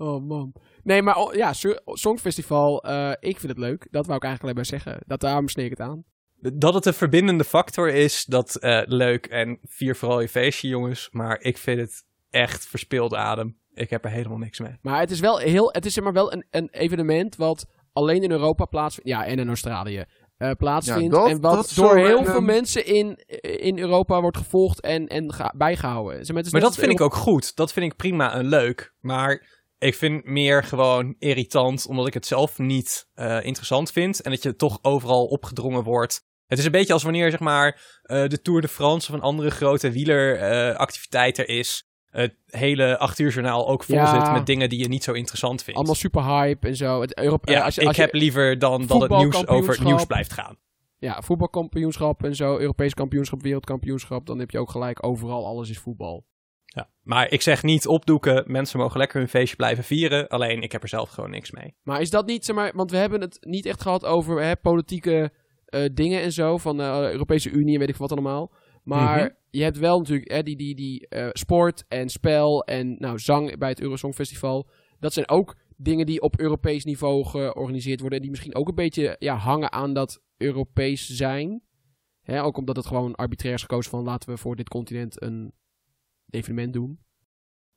[0.00, 0.52] Oh man.
[0.82, 1.52] Nee, maar oh, ja,
[1.84, 3.86] Songfestival, eh, ik vind het leuk.
[3.90, 5.02] Dat wou ik eigenlijk alleen maar zeggen.
[5.06, 6.04] Dat daarom sneek ik het aan.
[6.54, 9.26] dat het een verbindende factor is, dat eh, leuk.
[9.26, 11.08] En vier vooral je feestje, jongens.
[11.12, 13.58] Maar ik vind het echt verspilde adem.
[13.74, 14.78] Ik heb er helemaal niks mee.
[14.82, 18.30] Maar het is wel heel, het is maar wel een, een evenement wat alleen in
[18.30, 19.08] Europa plaatsvindt.
[19.08, 20.04] Ja, en in Australië
[20.40, 21.14] eh, plaatsvindt.
[21.14, 23.16] Ja, dat- en wat door heel veel mensen in,
[23.60, 26.24] in Europa wordt gevolgd en, en bijgehouden.
[26.26, 27.56] Zeg maar, dat vind ik ook goed.
[27.56, 28.94] Dat vind ik prima en leuk.
[29.00, 29.46] Maar
[29.78, 34.20] ik vind meer gewoon irritant, omdat ik het zelf niet eh, interessant vind.
[34.22, 36.28] En dat je toch overal opgedrongen wordt.
[36.46, 39.22] Het is een beetje als wanneer zeg maar eh, de Tour de France of een
[39.22, 41.89] andere grote wieleractiviteit er is.
[42.10, 44.24] Het hele acht uur journaal ook vol Ja.
[44.24, 45.78] zit met dingen die je niet zo interessant vindt.
[45.78, 47.00] Allemaal super hype en zo.
[47.00, 49.74] Het Europa, ja, eh, als je, ik je, heb liever dan dat het nieuws over
[49.74, 50.56] het nieuws blijft gaan.
[50.98, 55.78] ja, voetbalkampioenschap en zo, Europees kampioenschap, wereldkampioenschap, dan heb je ook gelijk overal alles is
[55.78, 56.24] voetbal.
[56.64, 56.88] Ja.
[57.02, 58.44] Maar ik zeg niet opdoeken.
[58.46, 60.28] Mensen mogen lekker hun feestje blijven vieren.
[60.28, 61.74] Alleen ik heb er zelf gewoon niks mee.
[61.82, 64.56] Maar is dat niet, zeg maar, want we hebben het niet echt gehad over hè,
[64.56, 65.32] politieke
[65.66, 68.52] eh, dingen en zo, van de Europese Unie en weet ik wat allemaal.
[68.82, 69.28] Maar Mhm.
[69.50, 73.58] Je hebt wel natuurlijk hè, die, die, die eh, sport en spel en nou, zang
[73.58, 74.68] bij het Eurosong Festival.
[74.98, 78.18] Dat zijn ook dingen die op Europees niveau georganiseerd worden.
[78.18, 81.62] En die misschien ook een beetje ja, hangen aan dat Europees zijn.
[82.22, 85.52] Hè, ook omdat het gewoon arbitrair is gekozen van laten we voor dit continent een
[86.30, 86.98] evenement doen.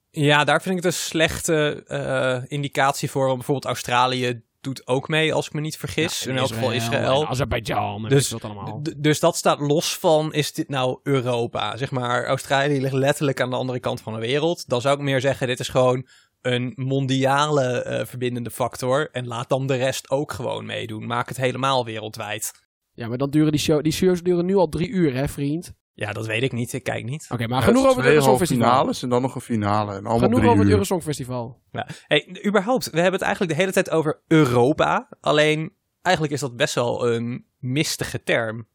[0.10, 3.34] Ja, daar vind ik het een slechte eh, indicatie voor.
[3.34, 6.24] Bijvoorbeeld Australië doet ook mee, als ik me niet vergis.
[6.24, 7.28] Ja, in elk geval Israël.
[7.28, 8.82] Azerbeidzjan Dus- weet ik wat allemaal.
[8.82, 11.78] D- dus dat staat los van, is dit nou Europa?
[11.78, 14.70] Zeg maar, Australië ligt letterlijk aan de andere kant van de wereld.
[14.70, 16.08] Dan zou ik meer zeggen, dit is gewoon
[16.42, 19.10] een mondiale eh, verbindende factor.
[19.12, 21.06] En laat dan de rest ook gewoon meedoen.
[21.06, 22.52] Maak het helemaal wereldwijd.
[22.94, 25.74] Ja, maar dan duren die, show, die shows duren nu al drie uur, hè, vriend?
[25.96, 26.74] Ja, dat weet ik niet.
[26.74, 27.28] Ik kijk niet.
[27.32, 28.70] Oké, maar Ja, genoeg over het twee halve Eurosongfestival.
[28.72, 29.92] finales en dan nog een finale.
[29.92, 30.72] En allemaal Genoeg drie over het.
[30.72, 31.62] Eurosongfestival.
[32.08, 35.10] Hey, überhaupt, we hebben het eigenlijk de hele tijd over Europa.
[35.20, 38.68] Alleen, eigenlijk is dat best wel een mistige term.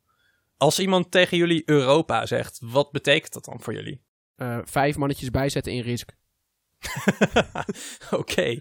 [0.57, 4.02] Als iemand tegen jullie Europa zegt, wat betekent dat dan voor jullie?
[4.37, 6.16] Eh, vijf mannetjes bijzetten in risk.
[8.11, 8.61] Oké.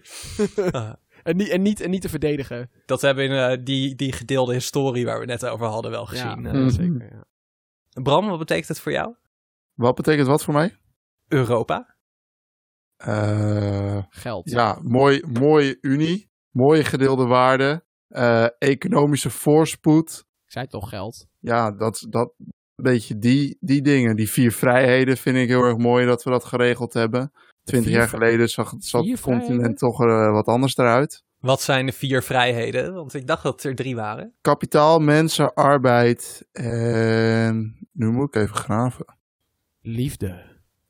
[0.70, 0.92] Ah,
[1.22, 2.70] En, niet, en, niet, en niet te verdedigen.
[2.86, 6.06] dat hebben we in eh, die, die gedeelde historie waar we net over hadden wel
[6.06, 6.42] gezien.
[6.42, 6.52] Ja, eh.
[6.54, 6.68] Mhm.
[6.68, 7.08] zeker.
[7.12, 7.24] Ja.
[8.02, 9.14] Bram, wat betekent het voor jou?
[9.74, 10.76] Wat betekent wat voor mij?
[11.28, 11.96] Europa?
[12.96, 14.50] Eh, Geld.
[14.50, 16.30] ja, mooi, mooie unie.
[16.50, 17.82] Mooie gedeelde waarden.
[18.08, 20.24] eh, economische voorspoed.
[20.44, 21.26] Ik zei toch geld.
[21.38, 22.52] Ja, dat, dat een
[22.84, 24.16] beetje die, die dingen.
[24.16, 27.32] Die vier vrijheden vind ik heel erg mooi dat we dat geregeld hebben.
[27.62, 31.24] Twintig jaar geleden zag, het- zat vier het continent toch eh, wat anders eruit.
[31.40, 32.94] Wat zijn de vier vrijheden?
[32.94, 34.34] Want ik dacht dat er drie waren.
[34.40, 37.76] Kapitaal, mensen, arbeid en...
[37.92, 39.16] Nu moet ik even graven.
[39.80, 40.26] Liefde.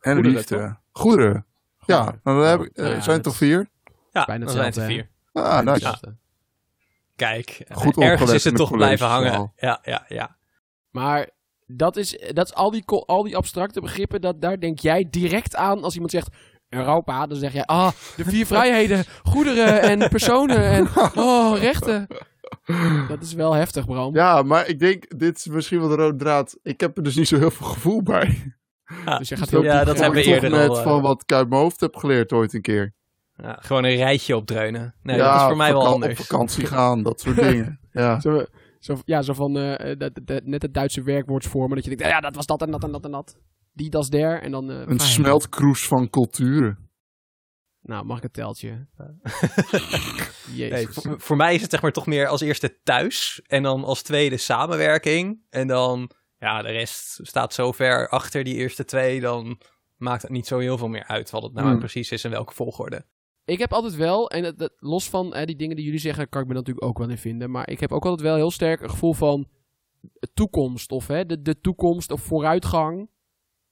[0.00, 0.78] En Goederen, liefde.
[0.90, 1.46] Goederen.
[1.86, 3.68] Ja, nou, dan heb ik, ja, zijn dat toch vier?
[4.12, 5.08] Ja, Bijna dan zijn het er vier.
[5.32, 6.16] Ah, nice.
[7.16, 9.52] Kijk, Goed ergens is het het toch blijven hangen.
[9.56, 10.36] Ja, ja, ja.
[10.90, 11.28] Maar
[11.66, 15.56] dat is, dat is al, die, al die abstracte begrippen, dat, daar denk jij direct
[15.56, 16.28] aan als iemand zegt
[16.68, 17.26] Europa.
[17.26, 22.06] Dan zeg jij, ah, de vier vrijheden, goederen en personen en oh, rechten.
[23.08, 24.14] Dat is wel heftig, Bram.
[24.14, 26.58] Ja, maar ik denk, dit is misschien wel de rode draad.
[26.62, 28.56] Ik heb er dus niet zo heel veel gevoel bij.
[29.18, 31.32] Dus je gaat heel Ja, dat hebben we eerder net al, eh, van wat ik
[31.32, 32.94] uit mijn hoofd heb geleerd ooit een keer.
[33.34, 34.94] Ja, gewoon een rijtje opdreunen.
[35.02, 36.18] Nee, ja, dat is voor mij wel anders.
[36.18, 37.80] Op vakantie gaan, dat soort dingen.
[37.92, 38.20] Ja.
[38.20, 38.44] Zo,
[38.78, 39.96] zo, ja, zo van eh,
[40.44, 41.76] net het Duitse werkwoordsvormen.
[41.76, 43.36] Dat je denkt, ja, dat was dat en dat en dat en dat.
[43.78, 44.42] Die, dat is der.
[44.42, 44.70] En dan...
[44.70, 46.90] eh, Een smeltkroes van culturen.
[47.80, 48.86] Nou, mag ik een teltje?
[50.56, 53.40] Nee, voor, voor mij is het zeg maar toch meer als eerste thuis.
[53.46, 55.40] En dan als tweede samenwerking.
[55.50, 59.20] En dan, ja, de rest staat zo ver achter die eerste twee.
[59.20, 59.60] Dan
[59.96, 61.78] maakt het niet zo heel veel meer uit wat het nou Hmm.
[61.78, 63.04] precies is en welke volgorde.
[63.44, 66.48] Ik heb altijd wel, en los van hè, die dingen die jullie zeggen, kan ik
[66.48, 67.50] me natuurlijk ook wel in vinden.
[67.50, 69.48] Maar ik heb ook altijd wel heel sterk een gevoel van
[70.34, 70.90] toekomst.
[70.92, 73.10] Of hè, de, de toekomst of vooruitgang.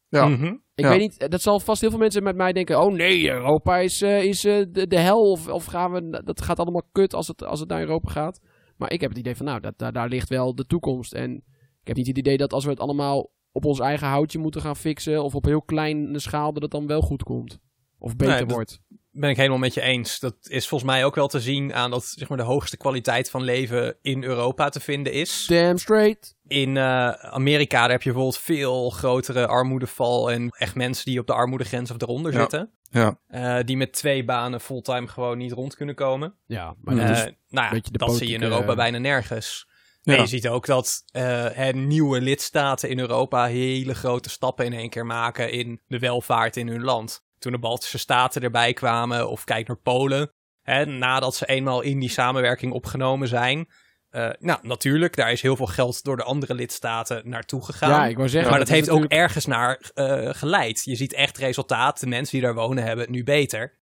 [0.08, 0.26] Ja.
[0.28, 0.44] Mhm.
[0.74, 0.88] Ik Ja.
[0.88, 4.02] weet niet, dat zal vast heel veel mensen met mij denken: oh nee, Europa is,
[4.02, 5.30] eh, is eh, de, de hel.
[5.30, 8.40] Of, of gaan we, dat gaat allemaal kut als het, als het naar Europa gaat.
[8.76, 11.12] Maar ik heb het idee van, nou, dat, daar, daar ligt wel de toekomst.
[11.14, 11.34] En
[11.80, 14.60] ik heb niet het idee dat als we het allemaal op ons eigen houtje moeten
[14.60, 15.24] gaan fixen.
[15.24, 17.58] of op heel kleine schaal, dat het dan wel goed komt.
[17.98, 18.80] Of beter Nee, dat- wordt.
[19.18, 20.18] Ben ik helemaal met je eens.
[20.18, 23.30] Dat is volgens mij ook wel te zien aan dat zeg maar, de hoogste kwaliteit
[23.30, 25.46] van leven in Europa te vinden is.
[25.46, 26.36] Damn straight.
[26.46, 31.26] In eh, Amerika daar heb je bijvoorbeeld veel grotere armoedeval en echt mensen die op
[31.26, 32.40] de armoedegrens of eronder Ja.
[32.40, 32.70] zitten.
[32.90, 33.18] Ja.
[33.26, 36.34] Eh, die met twee banen fulltime gewoon niet rond kunnen komen.
[36.46, 38.98] Ja, maar dat Eh, is, nou ja, beetje de dat zie je in Europa bijna
[38.98, 39.68] nergens.
[40.02, 40.14] Ja.
[40.14, 44.90] En je ziet ook dat eh, nieuwe lidstaten in Europa hele grote stappen in één
[44.90, 47.24] keer maken in de welvaart in hun land.
[47.38, 50.30] Toen de Baltische Staten erbij kwamen, of kijk naar Polen,
[50.62, 53.68] hè, nadat ze eenmaal in die samenwerking opgenomen zijn.
[54.10, 57.90] eh, nou, natuurlijk, daar is heel veel geld door de andere lidstaten naartoe gegaan.
[57.90, 58.50] ja, ik wou zeggen.
[58.50, 60.82] maar dat, heeft ook ergens naar eh, geleid.
[60.84, 62.00] Je ziet echt resultaat.
[62.00, 63.78] De mensen die daar wonen hebben het nu beter.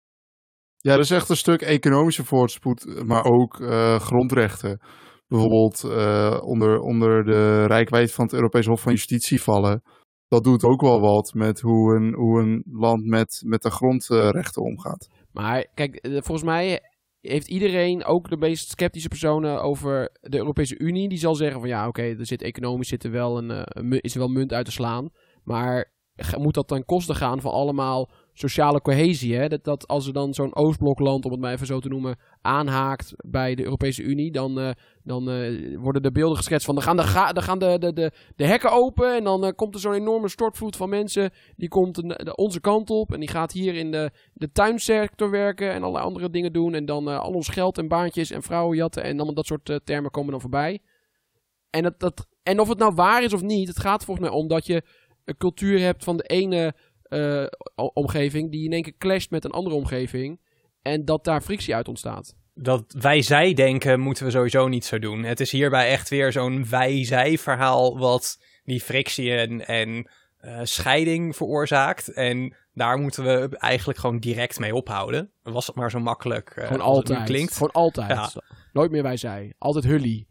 [0.81, 4.81] Ja, dat is echt een stuk economische voorspoed, maar ook eh, grondrechten.
[5.29, 9.83] Bijvoorbeeld eh, onder, onder de rijkwijd van het Europees Hof van Justitie vallen.
[10.29, 14.62] Dat doet ook wel wat met hoe een, hoe een land met, met de grondrechten
[14.62, 15.09] omgaat.
[15.33, 16.81] Maar kijk, eh, volgens mij
[17.21, 21.69] heeft iedereen, ook de meest sceptische personen over de Europese Unie, die zal zeggen van
[21.69, 24.64] ja, oké, er zit economisch zit er wel een, eh, is er wel munt uit
[24.64, 25.11] te slaan.
[25.43, 25.93] Maar
[26.38, 29.37] moet dat ten koste gaan van allemaal sociale cohesie?
[29.37, 29.48] Hè?
[29.48, 33.12] Dat, dat als er dan zo'n Oostblokland, om het maar even zo te noemen, aanhaakt
[33.16, 34.70] bij de Europese Unie, dan, eh,
[35.03, 38.46] dan eh, worden er beelden geschetst van dan gaan de, gaan de, de, de, de
[38.46, 42.20] hekken open en dan eh, komt er zo'n enorme stortvloed van mensen, die komt de-
[42.24, 46.05] de- onze kant op en die gaat hier in de, de tuinsector werken en allerlei
[46.05, 46.74] andere dingen doen.
[46.74, 50.11] En dan al ons geld en baantjes en vrouwen jatten en allemaal dat soort termen
[50.11, 50.81] komen dan voorbij.
[51.70, 54.37] En, dat, dat, en of het nou waar is of niet, het gaat volgens mij
[54.37, 54.83] om dat je
[55.24, 56.74] een cultuur hebt van de ene
[57.09, 57.44] eh,
[57.92, 60.40] omgeving die in één keer clasht met een andere omgeving.
[60.83, 62.37] En dat daar frictie uit ontstaat.
[62.55, 65.23] dat wij-zij denken moeten we sowieso niet zo doen.
[65.25, 71.37] Het is hierbij echt weer zo'n wij-zij verhaal wat die frictie en, en eh, scheiding
[71.37, 72.12] veroorzaakt.
[72.12, 75.31] En daar moeten we eigenlijk gewoon direct mee ophouden.
[75.42, 77.25] Was het maar zo makkelijk eh, Gewoon altijd.
[77.25, 77.53] klinkt.
[77.53, 78.11] Gewoon altijd.
[78.11, 78.31] Ja.
[78.73, 79.55] Nooit meer wij zij.
[79.59, 80.27] Altijd hully.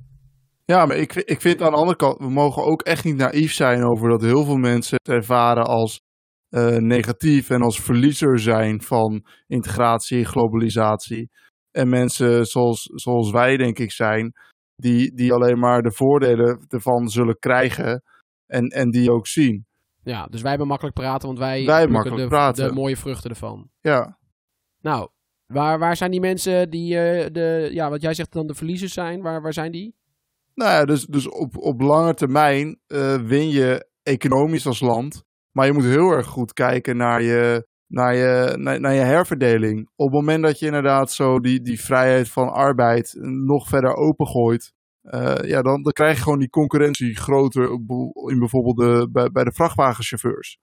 [0.65, 3.53] Ja, maar ik, ik vind aan de andere kant, we mogen ook echt niet naïef
[3.53, 6.01] zijn over dat heel veel mensen het ervaren als
[6.49, 11.29] eh, negatief en als verliezer zijn van integratie, globalisatie.
[11.71, 14.33] En mensen zoals, zoals wij, denk ik, zijn,
[14.75, 18.03] die, die alleen maar de voordelen ervan zullen krijgen
[18.45, 19.65] en, en die ook zien.
[20.03, 22.67] Ja, dus wij hebben makkelijk praten, want wij, Wij makkelijk de, praten.
[22.67, 23.69] de mooie vruchten ervan.
[23.81, 24.17] Ja,
[24.81, 25.10] Nou,
[25.45, 28.93] waar, waar zijn die mensen die, eh, de, ja, wat jij zegt dan de verliezers
[28.93, 29.21] zijn?
[29.21, 29.95] Waar, waar zijn die?
[30.57, 35.23] nou ja, dus, dus op, op lange termijn eh, win je economisch als land.
[35.57, 39.89] Maar je moet heel erg goed kijken naar je, naar je, naar, je herverdeling.
[39.95, 44.73] Op het moment dat je inderdaad zo die, die vrijheid van arbeid nog verder opengooit.
[45.01, 47.69] eh, ja, dan, dan krijg je gewoon die concurrentie groter
[48.29, 50.57] in bijvoorbeeld de, bij, bij de vrachtwagenchauffeurs.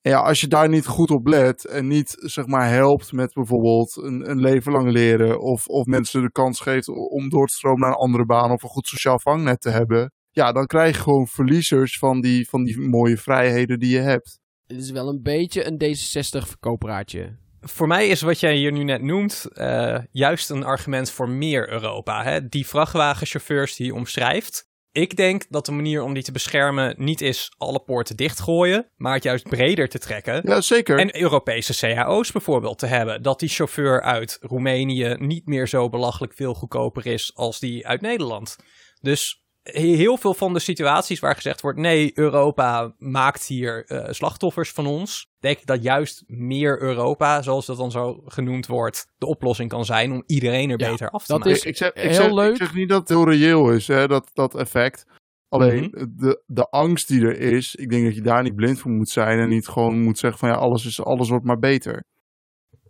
[0.00, 3.32] En ja, als je daar niet goed op let en niet zeg maar helpt met
[3.32, 7.54] bijvoorbeeld een, een leven lang leren of, of mensen de kans geeft om door te
[7.54, 10.96] stromen naar een andere baan of een goed sociaal vangnet te hebben, ja, dan krijg
[10.96, 14.40] je gewoon verliezers van die, van die mooie vrijheden die je hebt.
[14.66, 17.40] Het is wel een beetje een D66-verkooppraatje.
[17.60, 21.70] Voor mij is wat jij hier nu net noemt eh, juist een argument voor meer
[21.70, 22.22] Europa.
[22.22, 22.48] Hè?
[22.48, 24.70] Die vrachtwagenchauffeurs die je omschrijft.
[24.92, 29.14] Ik denk dat de manier om die te beschermen niet is alle poorten dichtgooien, maar
[29.14, 30.40] het juist breder te trekken.
[30.44, 30.98] Ja, zeker.
[30.98, 33.22] En Europese cao's bijvoorbeeld te hebben.
[33.22, 38.00] Dat die chauffeur uit Roemenië niet meer zo belachelijk veel goedkoper is als die uit
[38.00, 38.56] Nederland.
[39.00, 44.70] Dus heel veel van de situaties waar gezegd wordt: nee, Europa maakt hier eh, slachtoffers
[44.72, 45.30] van ons.
[45.38, 49.84] Denk ik dat juist meer Europa, zoals dat dan zo genoemd wordt, de oplossing kan
[49.84, 51.54] zijn om iedereen er Ja, beter af te dat maken.
[51.56, 52.50] is- ik, ik zeg, ik, heel zeg, leuk.
[52.50, 55.04] ik zeg niet dat het heel reëel is, hè, dat, dat effect.
[55.48, 56.06] Alleen Mhm.
[56.16, 59.08] de, de angst die er is, ik denk dat je daar niet blind voor moet
[59.08, 62.04] zijn en niet gewoon moet zeggen van ja, alles, is, alles wordt maar beter.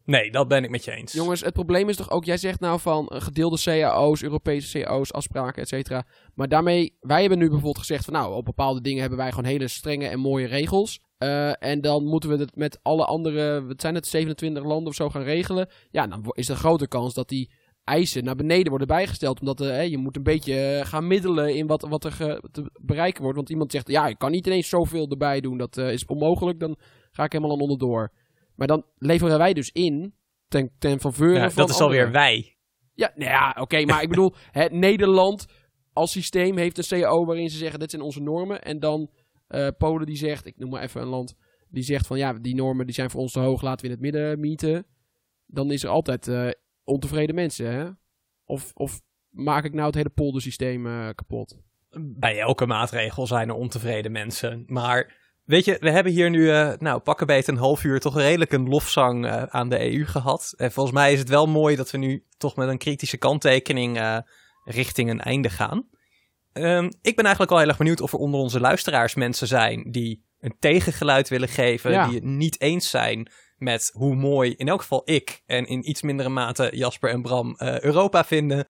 [0.05, 1.13] Nee, dat ben ik met je eens.
[1.13, 5.13] Jongens, het probleem is toch ook, jij zegt nou van eh, gedeelde cao's, Europese cao's,
[5.13, 6.07] afspraken, et cetera.
[6.35, 9.45] Maar daarmee, wij hebben nu bijvoorbeeld gezegd van nou, op bepaalde dingen hebben wij gewoon
[9.45, 11.01] hele strenge en mooie regels.
[11.19, 14.95] Eh, en dan moeten we het met alle andere, wat zijn het, 27 landen of
[14.95, 15.69] zo gaan regelen.
[15.91, 17.51] Ja, dan is er grote kans dat die
[17.85, 19.41] eisen naar beneden worden bijgesteld.
[19.41, 23.23] Omdat eh, je moet een beetje gaan middelen in wat, wat er ge- te bereiken
[23.23, 23.37] wordt.
[23.37, 25.59] Want iemand zegt, ja, ik kan niet ineens zoveel erbij doen.
[25.59, 26.77] Dat is onmogelijk, dan
[27.11, 28.13] ga ik helemaal aan onderdoor.
[28.55, 30.15] Maar dan leveren wij dus in
[30.49, 32.57] ten, ten faveur Ja, van dat is alweer wij.
[32.95, 35.47] Ja, nou ja, oké, maar ik bedoel, het Nederland
[35.93, 38.63] als systeem heeft een CAO waarin ze zeggen, dit zijn onze normen.
[38.63, 39.11] En dan
[39.47, 41.37] eh, Polen die zegt, ik noem maar even een land,
[41.69, 43.93] die zegt van, ja, die normen die zijn voor ons te hoog, laten we in
[43.93, 44.87] het midden mieten.
[45.47, 46.49] Dan is er altijd eh,
[46.85, 47.89] ontevreden mensen, hè?
[48.45, 51.57] Of, of maak ik nou het hele poldersysteem eh, kapot?
[51.99, 54.63] Bij elke maatregel zijn er ontevreden mensen.
[54.67, 58.17] Maar weet je, we hebben hier nu, eh nou, pakken beet een half uur toch
[58.17, 60.55] redelijk een lofzang eh, aan de EU gehad.
[60.57, 63.99] En volgens mij is het wel mooi dat we nu toch met een kritische kanttekening
[63.99, 64.19] eh,
[64.65, 65.89] richting een einde gaan.
[66.53, 69.91] Ehm, ik ben eigenlijk wel heel erg benieuwd of er onder onze luisteraars mensen zijn
[69.91, 72.07] die een tegengeluid willen geven, Ja.
[72.07, 76.03] die het niet eens zijn met hoe mooi in elk geval ik en in iets
[76.03, 78.69] mindere mate Jasper en Bram Europa vinden.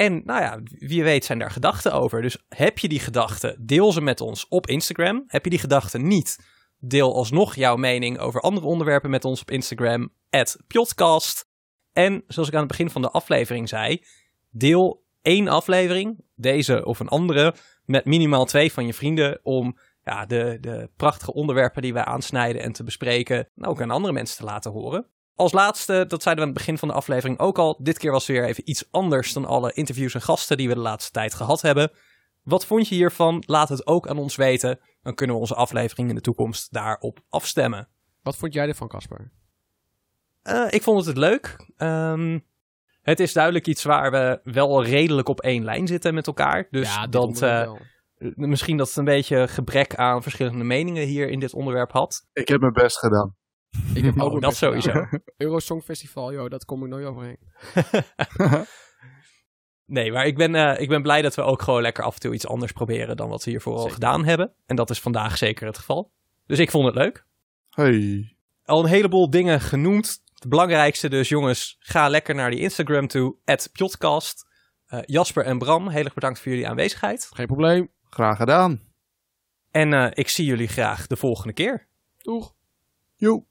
[0.00, 2.22] En nou ja, wie weet zijn daar gedachten over.
[2.22, 5.24] Dus heb je die gedachten, deel ze met ons op Instagram.
[5.26, 6.38] Heb je die gedachten niet,
[6.78, 10.12] deel alsnog jouw mening over andere onderwerpen met ons op Instagram,
[10.66, 11.48] @podcast.
[11.92, 14.04] En zoals ik aan het begin van de aflevering zei,
[14.50, 20.26] deel één aflevering, deze of een andere, met minimaal twee van je vrienden om ja,
[20.26, 24.36] de, de prachtige onderwerpen die wij aansnijden en te bespreken, nou, ook aan andere mensen
[24.36, 25.06] te laten horen.
[25.40, 28.10] Als laatste, dat zeiden we aan het begin van de aflevering ook al, dit keer
[28.10, 31.34] was weer even iets anders dan alle interviews en gasten die we de laatste tijd
[31.34, 31.90] gehad hebben.
[32.42, 33.42] Wat vond je hiervan?
[33.46, 34.80] Laat het ook aan ons weten.
[35.02, 37.88] Dan kunnen we onze aflevering in de toekomst daarop afstemmen.
[38.22, 39.32] Wat vond jij ervan, Casper?
[40.42, 41.66] Eh, ik vond het leuk.
[41.76, 42.38] Ehm,
[43.02, 46.66] het is duidelijk iets waar we wel redelijk op één lijn zitten met elkaar.
[46.70, 47.78] Dus ja, dat, eh, wel.
[48.34, 52.26] misschien dat het een beetje gebrek aan verschillende meningen hier in dit onderwerp had.
[52.32, 53.38] Ik heb mijn best gedaan.
[53.94, 55.06] Ik heb ook Oh, dat sowieso.
[55.36, 57.38] Eurosong Festival, joh, dat kom ik nooit overheen.
[59.90, 62.20] Nee, maar ik ben, eh, ik ben blij dat we ook gewoon lekker af en
[62.20, 64.52] toe iets anders proberen dan wat we hiervoor al gedaan hebben.
[64.66, 66.10] En dat is vandaag zeker het geval.
[66.46, 67.24] Dus ik vond het leuk.
[67.70, 68.36] Hey.
[68.64, 70.22] Al een heleboel dingen genoemd.
[70.34, 73.36] Het belangrijkste dus, jongens, ga lekker naar die Instagram toe,
[73.72, 74.48] @podcast.
[74.86, 77.28] Eh, Jasper en Bram, heel erg bedankt voor jullie aanwezigheid.
[77.32, 77.90] Geen probleem.
[78.10, 78.80] Graag gedaan.
[79.70, 81.86] En eh, ik zie jullie graag de volgende keer.
[82.18, 82.54] Doeg.
[83.16, 83.44] Joe.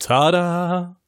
[0.00, 0.99] Tada!